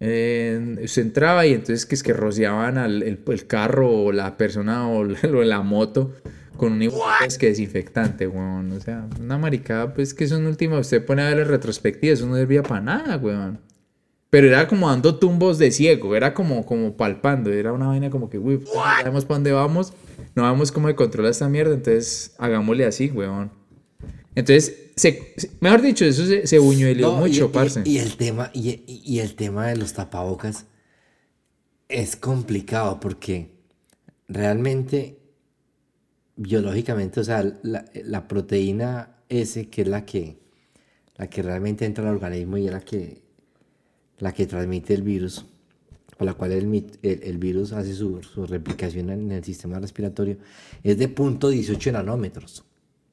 eh, 0.00 0.76
usted 0.84 1.02
entraba 1.02 1.46
y 1.46 1.52
entonces 1.52 1.86
que 1.86 1.94
es 1.94 2.02
que 2.02 2.12
rociaban 2.12 2.76
al, 2.78 3.02
el, 3.02 3.20
el 3.26 3.46
carro 3.46 3.90
o 3.90 4.12
la 4.12 4.36
persona 4.36 4.88
o 4.88 5.04
la, 5.04 5.18
o 5.32 5.42
la 5.42 5.62
moto 5.62 6.12
con 6.62 6.74
un 6.74 6.82
es 7.26 7.38
que 7.38 7.48
desinfectante, 7.48 8.28
weón. 8.28 8.70
O 8.70 8.78
sea, 8.78 9.08
una 9.18 9.36
maricada, 9.36 9.92
pues 9.92 10.14
que 10.14 10.22
eso 10.22 10.36
en 10.36 10.46
última, 10.46 10.78
usted 10.78 11.04
pone 11.04 11.20
a 11.20 11.28
ver 11.28 11.40
en 11.40 11.48
retrospectiva, 11.48 12.14
eso 12.14 12.24
no 12.24 12.36
servía 12.36 12.62
para 12.62 12.80
nada, 12.80 13.16
weón. 13.16 13.58
Pero 14.30 14.46
era 14.46 14.68
como 14.68 14.88
dando 14.88 15.16
tumbos 15.18 15.58
de 15.58 15.72
ciego, 15.72 16.14
era 16.14 16.34
como, 16.34 16.64
como 16.64 16.96
palpando, 16.96 17.50
era 17.52 17.72
una 17.72 17.88
vaina 17.88 18.10
como 18.10 18.30
que, 18.30 18.38
uy, 18.38 18.62
no 18.64 18.80
sabemos 18.80 19.24
para 19.24 19.38
dónde 19.38 19.50
vamos, 19.50 19.92
no 20.36 20.44
sabemos 20.44 20.70
cómo 20.70 20.86
se 20.86 20.94
controla 20.94 21.30
esta 21.30 21.48
mierda, 21.48 21.74
entonces 21.74 22.36
hagámosle 22.38 22.84
así, 22.84 23.10
weón. 23.10 23.50
Entonces, 24.36 24.92
se, 24.94 25.34
mejor 25.58 25.82
dicho, 25.82 26.04
eso 26.04 26.24
se, 26.24 26.46
se 26.46 26.60
buñueleó 26.60 27.08
No, 27.08 27.16
mucho, 27.16 27.46
y, 27.46 27.48
parce. 27.48 27.82
Y, 27.84 27.98
el 27.98 28.16
tema, 28.16 28.52
y 28.54 29.18
el 29.18 29.34
tema 29.34 29.66
de 29.66 29.78
los 29.78 29.94
tapabocas 29.94 30.66
es 31.88 32.14
complicado 32.14 33.00
porque 33.00 33.50
realmente, 34.28 35.21
biológicamente, 36.42 37.20
o 37.20 37.24
sea, 37.24 37.42
la, 37.62 37.84
la 38.04 38.28
proteína 38.28 39.16
S, 39.28 39.68
que 39.68 39.82
es 39.82 39.88
la 39.88 40.04
que, 40.04 40.38
la 41.16 41.28
que 41.28 41.42
realmente 41.42 41.84
entra 41.84 42.08
al 42.08 42.14
organismo 42.16 42.56
y 42.58 42.66
es 42.66 42.72
la 42.72 42.80
que, 42.80 43.22
la 44.18 44.32
que 44.32 44.46
transmite 44.46 44.94
el 44.94 45.02
virus, 45.02 45.44
por 46.16 46.26
la 46.26 46.34
cual 46.34 46.52
el, 46.52 46.64
el- 47.02 47.22
el 47.22 47.38
virus 47.38 47.72
hace 47.72 47.94
su, 47.94 48.22
su 48.22 48.46
replicación 48.46 49.10
en 49.10 49.30
el 49.32 49.44
sistema 49.44 49.78
respiratorio, 49.78 50.36
es 50.82 50.98
de 50.98 51.08
punto 51.08 51.48
18 51.48 51.92
nanómetros. 51.92 52.64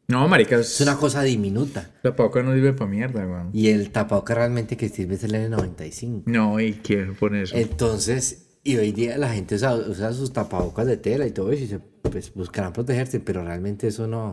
No, 0.08 0.28
marica, 0.28 0.56
Es 0.60 0.82
una 0.82 0.98
cosa 0.98 1.22
diminuta. 1.22 1.92
la 2.02 2.16
pauca 2.16 2.42
no 2.42 2.52
sirve 2.56 2.74
para 2.74 2.90
mierda, 2.90 3.28
weón. 3.28 3.52
Y 3.54 3.68
el 3.70 3.92
tapabocas 3.92 4.36
realmente 4.38 4.76
que 4.76 4.90
sirve 4.90 5.14
es 5.16 5.24
el 5.24 5.34
N95. 5.34 6.24
No, 6.26 6.60
y 6.60 6.74
quiero 6.74 7.14
poner 7.14 7.44
eso. 7.44 7.56
Entonces, 7.56 8.48
y 8.64 8.78
hoy 8.78 8.92
día 8.92 9.20
la 9.20 9.32
gente 9.32 9.54
usa, 9.54 9.76
usa 9.76 10.12
sus 10.14 10.34
tapabocas 10.34 10.88
de 10.88 10.98
tela 10.98 11.28
y 11.28 11.32
todo 11.32 11.52
eso 11.52 11.64
y 11.64 11.68
se, 11.68 11.80
pues, 12.02 12.34
buscarán 12.34 12.74
protegerse, 12.74 13.20
pero 13.20 13.44
realmente 13.44 13.88
eso 13.88 14.08
no. 14.08 14.32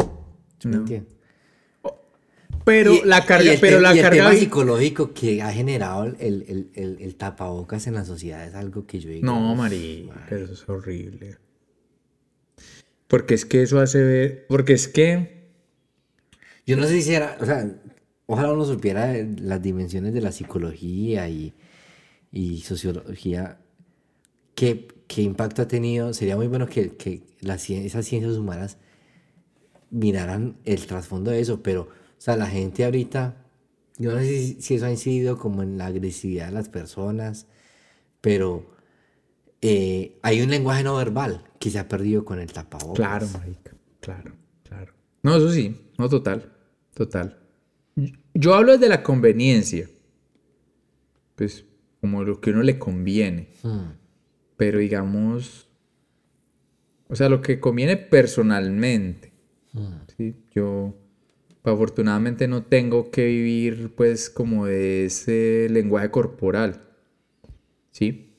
¿sí 0.58 0.68
me 0.68 0.76
entiende? 0.76 1.08
pero 2.64 2.94
Y- 2.94 3.02
la 3.04 3.24
carga, 3.24 3.54
y 3.54 3.58
pero 3.58 3.78
la 3.80 3.94
y 3.94 3.98
el 3.98 4.02
carga... 4.04 4.24
tema 4.24 4.34
psicológico 4.34 5.12
que 5.14 5.40
ha 5.40 5.52
generado 5.52 6.04
el, 6.04 6.16
el, 6.48 6.70
el, 6.74 6.98
el 7.00 7.14
tapabocas 7.16 7.86
en 7.86 7.94
la 7.94 8.04
sociedad 8.04 8.44
es 8.46 8.54
algo 8.54 8.86
que 8.86 8.98
yo 8.98 9.08
digo. 9.10 9.24
No, 9.24 9.52
"Uf, 9.52 9.58
marica, 9.58 10.26
eso 10.30 10.52
es 10.52 10.68
horrible. 10.68 11.36
Porque 13.06 13.34
es 13.34 13.44
que 13.44 13.62
eso 13.62 13.78
hace 13.78 14.02
ver... 14.02 14.46
Porque 14.48 14.72
es 14.72 14.88
que... 14.88 15.46
Yo 16.66 16.76
no 16.76 16.86
sé 16.88 17.00
si 17.02 17.14
era, 17.14 17.36
o 17.40 17.46
sea, 17.46 17.70
ojalá 18.26 18.52
uno 18.52 18.64
supiera 18.64 19.14
las 19.40 19.62
dimensiones 19.62 20.12
de 20.12 20.20
la 20.20 20.32
psicología 20.32 21.28
y, 21.28 21.54
y 22.32 22.62
sociología, 22.62 23.60
qué, 24.56 24.88
qué 25.06 25.22
impacto 25.22 25.62
ha 25.62 25.68
tenido. 25.68 26.12
Sería 26.12 26.34
muy 26.34 26.48
bueno 26.48 26.66
que, 26.66 26.96
que 26.96 27.22
las, 27.40 27.70
esas 27.70 28.04
ciencias 28.04 28.36
humanas 28.36 28.78
miraran 29.90 30.56
el 30.64 30.84
trasfondo 30.86 31.30
de 31.30 31.40
eso, 31.40 31.62
pero, 31.62 31.82
o 31.82 31.88
sea, 32.18 32.36
la 32.36 32.48
gente 32.48 32.84
ahorita, 32.84 33.36
yo 33.98 34.12
no 34.12 34.18
sé 34.18 34.26
si, 34.26 34.60
si 34.60 34.74
eso 34.74 34.86
ha 34.86 34.90
incidido 34.90 35.38
como 35.38 35.62
en 35.62 35.78
la 35.78 35.86
agresividad 35.86 36.46
de 36.46 36.52
las 36.52 36.68
personas, 36.68 37.46
pero 38.20 38.66
eh, 39.60 40.18
hay 40.22 40.42
un 40.42 40.50
lenguaje 40.50 40.82
no 40.82 40.96
verbal 40.96 41.44
que 41.60 41.70
se 41.70 41.78
ha 41.78 41.86
perdido 41.86 42.24
con 42.24 42.40
el 42.40 42.52
tapabocas. 42.52 42.96
Claro, 42.96 43.28
marica, 43.28 43.72
claro, 44.00 44.32
claro. 44.64 44.92
No, 45.22 45.36
eso 45.36 45.52
sí, 45.52 45.80
no, 45.98 46.08
total, 46.08 46.52
total. 46.94 47.38
Yo 48.34 48.54
hablo 48.54 48.72
desde 48.72 48.88
la 48.88 49.02
conveniencia. 49.02 49.88
Pues, 51.36 51.64
como 52.00 52.24
lo 52.24 52.40
que 52.40 52.50
a 52.50 52.52
uno 52.54 52.62
le 52.62 52.78
conviene. 52.78 53.48
Hmm. 53.62 53.90
Pero 54.56 54.78
digamos... 54.78 55.68
O 57.08 57.14
sea, 57.14 57.28
lo 57.28 57.40
que 57.40 57.60
conviene 57.60 57.96
personalmente. 57.96 59.32
¿sí? 60.16 60.34
Yo, 60.54 60.94
afortunadamente 61.72 62.48
no 62.48 62.64
tengo 62.64 63.10
que 63.10 63.26
vivir 63.26 63.92
pues 63.94 64.30
como 64.30 64.66
de 64.66 65.06
ese 65.06 65.68
lenguaje 65.70 66.10
corporal. 66.10 66.82
¿Sí? 67.90 68.34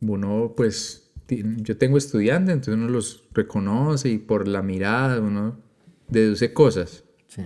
Uno 0.00 0.54
pues, 0.56 1.12
yo 1.28 1.76
tengo 1.76 1.98
estudiantes, 1.98 2.54
entonces 2.54 2.74
uno 2.74 2.88
los 2.88 3.24
reconoce 3.32 4.10
y 4.10 4.18
por 4.18 4.46
la 4.48 4.62
mirada 4.62 5.20
uno 5.20 5.58
deduce 6.08 6.52
cosas. 6.52 7.04
Sí. 7.26 7.42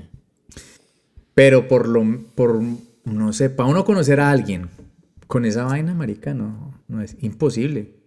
Pero 1.35 1.69
por 1.69 1.89
lo, 1.89 2.05
por, 2.35 2.61
no 3.05 3.33
sé, 3.33 3.51
para 3.51 3.69
uno 3.69 3.85
conocer 3.85 4.21
a 4.21 4.31
alguien 4.31 4.69
con 5.27 5.45
esa 5.45 5.65
vaina, 5.65 5.95
marica, 5.95 6.35
no, 6.35 6.75
no 6.89 7.03
es 7.03 7.17
imposible. 7.21 7.98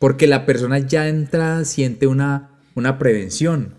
Porque 0.00 0.26
la 0.26 0.46
persona 0.46 0.78
ya 0.80 1.06
entra, 1.08 1.64
siente 1.64 2.08
una, 2.08 2.58
una 2.74 2.98
prevención 2.98 3.74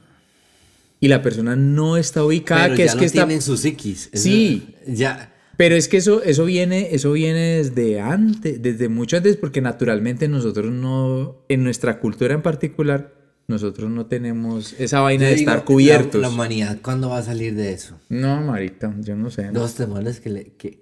y 1.02 1.10
la 1.10 1.22
persona 1.22 1.56
no 1.58 1.98
está 1.98 2.24
ubicada, 2.24 2.66
Pero 2.66 2.76
que 2.78 2.86
ya 2.86 2.92
es 2.92 2.96
que 2.96 3.06
está... 3.06 3.24
en 3.24 3.42
su 3.42 3.58
psiquis. 3.58 4.10
Eso- 4.14 4.24
Sí. 4.24 4.74
Ya. 4.88 5.28
Pero 5.58 5.76
es 5.76 5.88
que 5.90 5.98
eso, 5.98 6.24
eso 6.24 6.46
viene, 6.46 6.90
eso 6.96 7.12
viene 7.12 7.58
desde 7.58 8.00
antes, 8.00 8.62
desde 8.62 8.88
mucho 8.88 9.18
antes, 9.18 9.36
porque 9.36 9.62
naturalmente 9.62 10.28
nosotros 10.28 10.72
no, 10.72 11.44
en 11.50 11.64
nuestra 11.64 12.00
cultura 12.00 12.34
en 12.34 12.42
particular, 12.42 13.14
nosotros 13.48 13.90
no 13.92 14.06
tenemos 14.06 14.74
esa 14.80 15.02
vaina 15.02 15.26
Yo 15.26 15.30
de 15.32 15.36
digo, 15.36 15.52
estar 15.52 15.66
cubiertos. 15.66 16.22
La, 16.22 16.30
la 16.30 16.34
humanidad, 16.34 16.78
¿cuándo 16.82 17.10
va 17.10 17.18
a 17.18 17.24
salir 17.24 17.54
de 17.56 17.74
eso? 17.74 18.00
No, 18.10 18.42
marica, 18.42 18.96
yo 19.02 19.16
no 19.16 19.30
sé. 19.30 19.52
Los 19.52 19.76
temores 19.76 20.20
que 20.20 20.30
le, 20.30 20.46
que, 20.58 20.82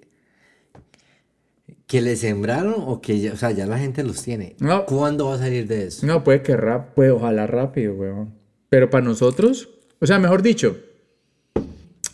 que 1.90 2.00
le 2.00 2.14
sembraron 2.14 2.76
o 2.86 3.00
que 3.00 3.18
ya, 3.18 3.32
o 3.32 3.36
sea, 3.36 3.50
ya 3.50 3.66
la 3.66 3.76
gente 3.76 4.04
los 4.04 4.22
tiene. 4.22 4.54
No. 4.60 4.86
¿Cuándo 4.86 5.26
va 5.26 5.34
a 5.34 5.38
salir 5.38 5.66
de 5.66 5.88
eso? 5.88 6.06
No, 6.06 6.22
puede 6.22 6.40
que 6.40 6.56
rap, 6.56 6.94
pues 6.94 7.10
ojalá 7.10 7.48
rápido, 7.48 7.94
weón. 7.94 8.32
Pero 8.68 8.90
para 8.90 9.04
nosotros, 9.04 9.68
o 9.98 10.06
sea, 10.06 10.20
mejor 10.20 10.40
dicho, 10.40 10.78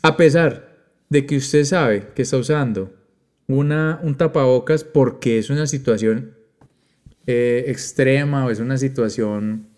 a 0.00 0.16
pesar 0.16 0.78
de 1.10 1.26
que 1.26 1.36
usted 1.36 1.64
sabe 1.64 2.08
que 2.14 2.22
está 2.22 2.38
usando 2.38 2.94
una, 3.48 4.00
un 4.02 4.16
tapabocas 4.16 4.82
porque 4.82 5.38
es 5.38 5.50
una 5.50 5.66
situación 5.66 6.34
eh, 7.26 7.64
extrema 7.66 8.46
o 8.46 8.50
es 8.50 8.60
una 8.60 8.78
situación 8.78 9.68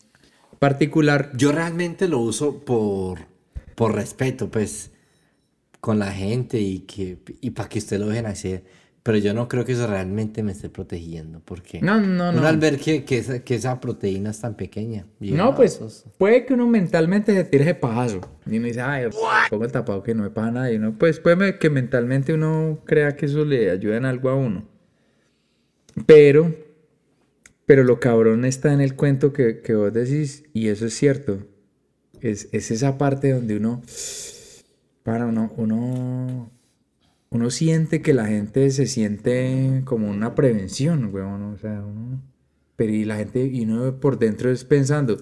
particular, 0.61 1.33
Yo 1.35 1.51
realmente 1.51 2.07
lo 2.07 2.21
uso 2.21 2.65
por, 2.65 3.19
por 3.75 3.97
respeto, 3.97 4.49
pues, 4.49 4.93
con 5.81 5.99
la 5.99 6.13
gente 6.13 6.61
y, 6.61 6.83
que, 6.83 7.19
y 7.41 7.51
para 7.51 7.69
que 7.69 7.81
usted 7.81 7.99
lo 7.99 8.07
dejen 8.07 8.27
hacer. 8.27 8.78
Pero 9.09 9.17
yo 9.17 9.33
no 9.33 9.49
creo 9.49 9.65
que 9.65 9.73
eso 9.73 9.87
realmente 9.87 10.43
me 10.43 10.53
esté 10.53 10.69
protegiendo, 10.69 11.41
porque 11.43 11.81
No, 11.81 11.99
no, 11.99 12.31
no. 12.31 12.47
al 12.47 12.59
ver 12.59 12.77
que, 12.79 13.05
que, 13.07 13.17
esa, 13.17 13.39
que 13.39 13.55
esa 13.55 13.81
proteína 13.81 14.33
es 14.33 14.41
tan 14.43 14.55
pequeña. 14.55 15.07
no, 15.19 15.55
pues 15.55 15.77
eso 15.77 15.87
es- 15.87 16.05
puede 16.19 16.45
que 16.45 16.53
uno 16.53 16.67
mentalmente 16.67 17.33
se 17.35 17.45
tire 17.45 17.65
ese 17.65 17.75
pajazo. 17.75 18.21
Y 18.45 18.59
uno 18.59 18.67
dice, 18.67 18.83
ay, 18.83 19.07
pongo 19.49 19.65
el 19.65 19.73
tapado 19.73 20.03
que 20.03 20.15
no 20.15 20.25
me 20.25 20.29
pasa 20.29 20.51
nada. 20.51 20.71
Y 20.71 20.77
uno, 20.77 20.95
pues 20.99 21.21
puede 21.21 21.59
que 21.59 21.71
mentalmente 21.71 22.35
uno 22.35 22.81
crea 22.85 23.17
que 23.17 23.25
eso 23.25 23.47
le 23.47 23.71
ayuda 23.71 23.97
en 23.97 24.05
algo 24.05 24.29
a 24.29 24.35
uno. 24.35 24.69
Pero, 26.05 26.55
pero 27.65 27.85
lo 27.85 28.01
cabrón 28.01 28.45
está 28.45 28.75
en 28.75 28.83
el 28.83 28.95
cuento 28.95 29.33
que, 29.33 29.63
que 29.63 29.75
vos 29.75 29.91
decís, 29.91 30.45
y 30.53 30.69
eso 30.69 30.85
es 30.85 30.93
cierto. 30.93 31.47
Es, 32.21 32.51
es 32.53 32.71
esa 32.71 32.99
parte 32.99 33.33
donde 33.33 33.57
uno, 33.57 33.81
para 35.03 35.25
uno, 35.25 35.51
uno, 35.57 36.51
uno 37.31 37.51
siente 37.51 38.01
que 38.03 38.15
la 38.15 38.27
gente 38.27 38.71
se 38.71 38.87
siente 38.87 39.83
como 39.85 40.09
una 40.11 40.35
prevención, 40.35 41.11
weón. 41.13 41.43
O 41.43 41.59
sea, 41.59 41.83
uno, 41.85 42.21
pero 42.77 42.93
y 42.93 43.05
la 43.05 43.17
gente, 43.17 43.45
y 43.45 43.65
uno 43.65 44.01
por 44.01 44.19
dentro 44.19 44.51
es 44.51 44.65
pensando, 44.65 45.19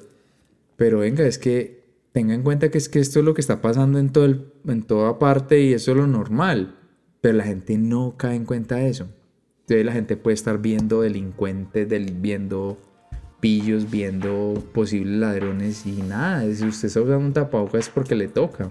pero 0.77 0.99
venga, 1.01 1.27
es 1.27 1.39
que 1.39 1.85
tenga 2.13 2.35
en 2.35 2.43
cuenta 2.43 2.71
que 2.71 2.79
es 2.79 2.89
que 2.89 3.01
esto 3.01 3.19
es 3.19 3.25
lo 3.25 3.35
que 3.35 3.41
está 3.41 3.61
pasando 3.61 3.99
en, 3.99 4.11
todo 4.11 4.25
el- 4.27 4.47
en 4.67 4.83
toda 4.83 5.19
parte 5.19 5.61
y 5.61 5.73
eso 5.73 5.91
es 5.93 5.97
lo 5.97 6.07
normal. 6.07 6.77
Pero 7.21 7.39
la 7.39 7.45
gente 7.45 7.77
no 7.79 8.15
cae 8.17 8.37
en 8.37 8.45
cuenta 8.45 8.77
de 8.77 8.89
eso. 8.89 9.09
Entonces 9.63 9.85
la 9.85 9.93
gente 9.93 10.17
puede 10.17 10.35
estar 10.35 10.61
viendo 10.63 11.01
delincuentes, 11.03 11.89
del, 11.89 12.13
viendo 12.13 12.79
pillos, 13.41 13.91
viendo 13.91 14.63
posibles 14.73 15.19
ladrones 15.19 15.85
y 15.87 16.03
nada. 16.03 16.43
Si 16.55 16.65
usted 16.67 16.87
está 16.89 17.01
usando 17.01 17.19
un 17.27 17.33
tapabocas 17.33 17.87
es 17.87 17.89
porque 17.89 18.15
le 18.15 18.29
toca. 18.29 18.71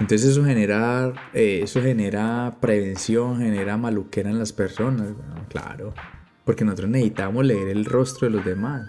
Entonces 0.00 0.30
eso 0.30 0.44
genera, 0.44 1.12
eh, 1.34 1.60
eso 1.62 1.80
genera 1.82 2.56
prevención, 2.60 3.38
genera 3.38 3.76
maluquera 3.76 4.30
en 4.30 4.38
las 4.38 4.52
personas. 4.52 5.14
Bueno, 5.14 5.44
claro, 5.48 5.94
porque 6.44 6.64
nosotros 6.64 6.90
necesitamos 6.90 7.44
leer 7.44 7.68
el 7.68 7.84
rostro 7.84 8.28
de 8.28 8.34
los 8.36 8.44
demás. 8.44 8.88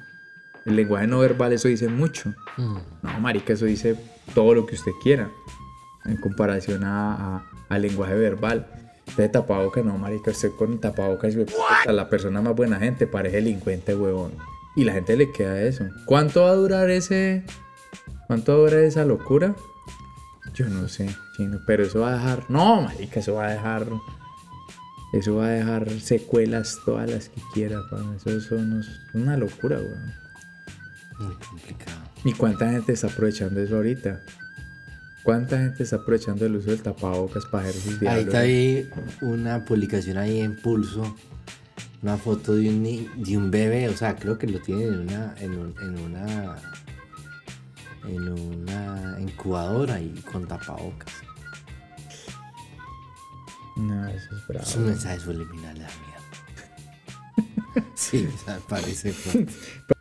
El 0.66 0.78
lenguaje 0.78 1.08
no 1.08 1.20
verbal 1.20 1.52
eso 1.54 1.68
dice 1.68 1.90
mucho. 1.90 2.34
Mm. 2.58 2.78
No, 3.02 3.20
marica, 3.20 3.54
eso 3.54 3.66
dice 3.66 3.96
todo 4.34 4.54
lo 4.56 4.66
que 4.66 4.76
usted 4.76 4.94
quiera 5.04 5.30
en 6.06 6.18
comparación 6.18 6.84
a, 6.86 7.36
a- 7.38 7.46
al 7.70 7.82
lenguaje 7.82 8.16
verbal. 8.16 8.66
Usted 9.06 9.30
tapabocas, 9.30 9.84
no, 9.84 9.98
marica, 9.98 10.32
usted 10.32 10.52
con 10.58 10.80
tapabocas, 10.80 11.36
puta, 11.36 11.92
la 11.92 12.10
persona 12.10 12.42
más 12.42 12.56
buena 12.56 12.80
gente, 12.80 13.06
parece 13.08 13.36
delincuente, 13.38 13.94
huevón. 13.94 14.32
Y 14.78 14.86
la 14.86 14.94
gente 14.94 15.18
le 15.18 15.32
queda 15.34 15.62
eso. 15.62 15.84
¿Cuánto 16.06 16.44
va 16.44 16.52
a 16.52 16.56
durar 16.56 16.90
ese... 16.90 17.44
¿Cuánto 18.28 18.54
va 18.54 18.58
a 18.60 18.62
durar 18.62 18.80
esa 18.80 19.04
locura? 19.06 19.54
Yo 20.54 20.70
no 20.70 20.88
sé, 20.88 21.10
chino, 21.36 21.60
pero 21.66 21.84
eso 21.84 22.02
va 22.02 22.10
a 22.10 22.14
dejar... 22.14 22.46
No, 22.50 22.82
marica, 22.82 23.20
eso 23.20 23.34
va 23.36 23.48
a 23.48 23.52
dejar... 23.52 23.88
Eso 25.14 25.36
va 25.36 25.46
a 25.46 25.50
dejar 25.50 25.90
secuelas 26.00 26.80
todas 26.86 27.10
las 27.10 27.30
que 27.30 27.40
quiera, 27.54 27.80
pa. 27.90 27.98
Eso, 28.18 28.32
eso 28.32 28.56
no 28.56 28.80
es 28.80 28.88
una 29.14 29.38
locura, 29.38 29.78
weón. 29.78 30.14
Muy 31.20 31.36
complicado. 31.36 32.02
¿Y 32.24 32.34
cuánta 32.34 32.70
gente 32.72 32.94
está 32.94 33.08
aprovechando 33.08 33.62
eso 33.62 33.76
ahorita? 33.76 34.22
¿Cuánta 35.22 35.60
gente 35.60 35.84
está 35.84 35.98
aprovechando 35.98 36.46
el 36.48 36.56
uso 36.56 36.72
del 36.72 36.82
tapabocas 36.82 37.46
para 37.46 37.70
hacer 37.70 37.80
sus 37.82 38.00
diablos? 38.00 38.34
Ahorita 38.34 38.42
vi 38.42 38.90
una 39.22 39.64
publicación 39.66 40.18
ahí 40.18 40.42
en 40.42 40.56
Pulso, 40.56 41.16
una 42.02 42.18
foto 42.18 42.56
de 42.56 42.70
un, 42.70 42.84
de 43.24 43.38
un 43.38 43.52
bebé, 43.52 43.90
o 43.90 43.96
sea, 43.96 44.16
creo 44.16 44.40
que 44.40 44.48
lo 44.48 44.60
tienen 44.62 44.94
en 44.96 45.00
una, 45.02 45.36
en, 45.40 45.52
un- 45.58 45.76
en 45.82 46.00
una, 46.00 46.56
en 48.06 48.30
una 48.30 49.18
incubadora 49.20 50.00
y 50.00 50.10
con 50.32 50.48
tapabocas. 50.48 51.14
No, 53.76 54.08
eso 54.08 54.36
es 54.36 54.48
bravo. 54.48 54.66
Es 54.66 54.76
un 54.76 54.86
mensaje 54.86 55.20
subliminal 55.20 55.74
de 55.74 55.82
la 55.82 55.88
mierda. 55.88 56.14
Sí, 57.96 58.30
o 58.32 58.38
sea, 58.46 58.60
parece 58.68 59.12
fuerte. 59.12 59.54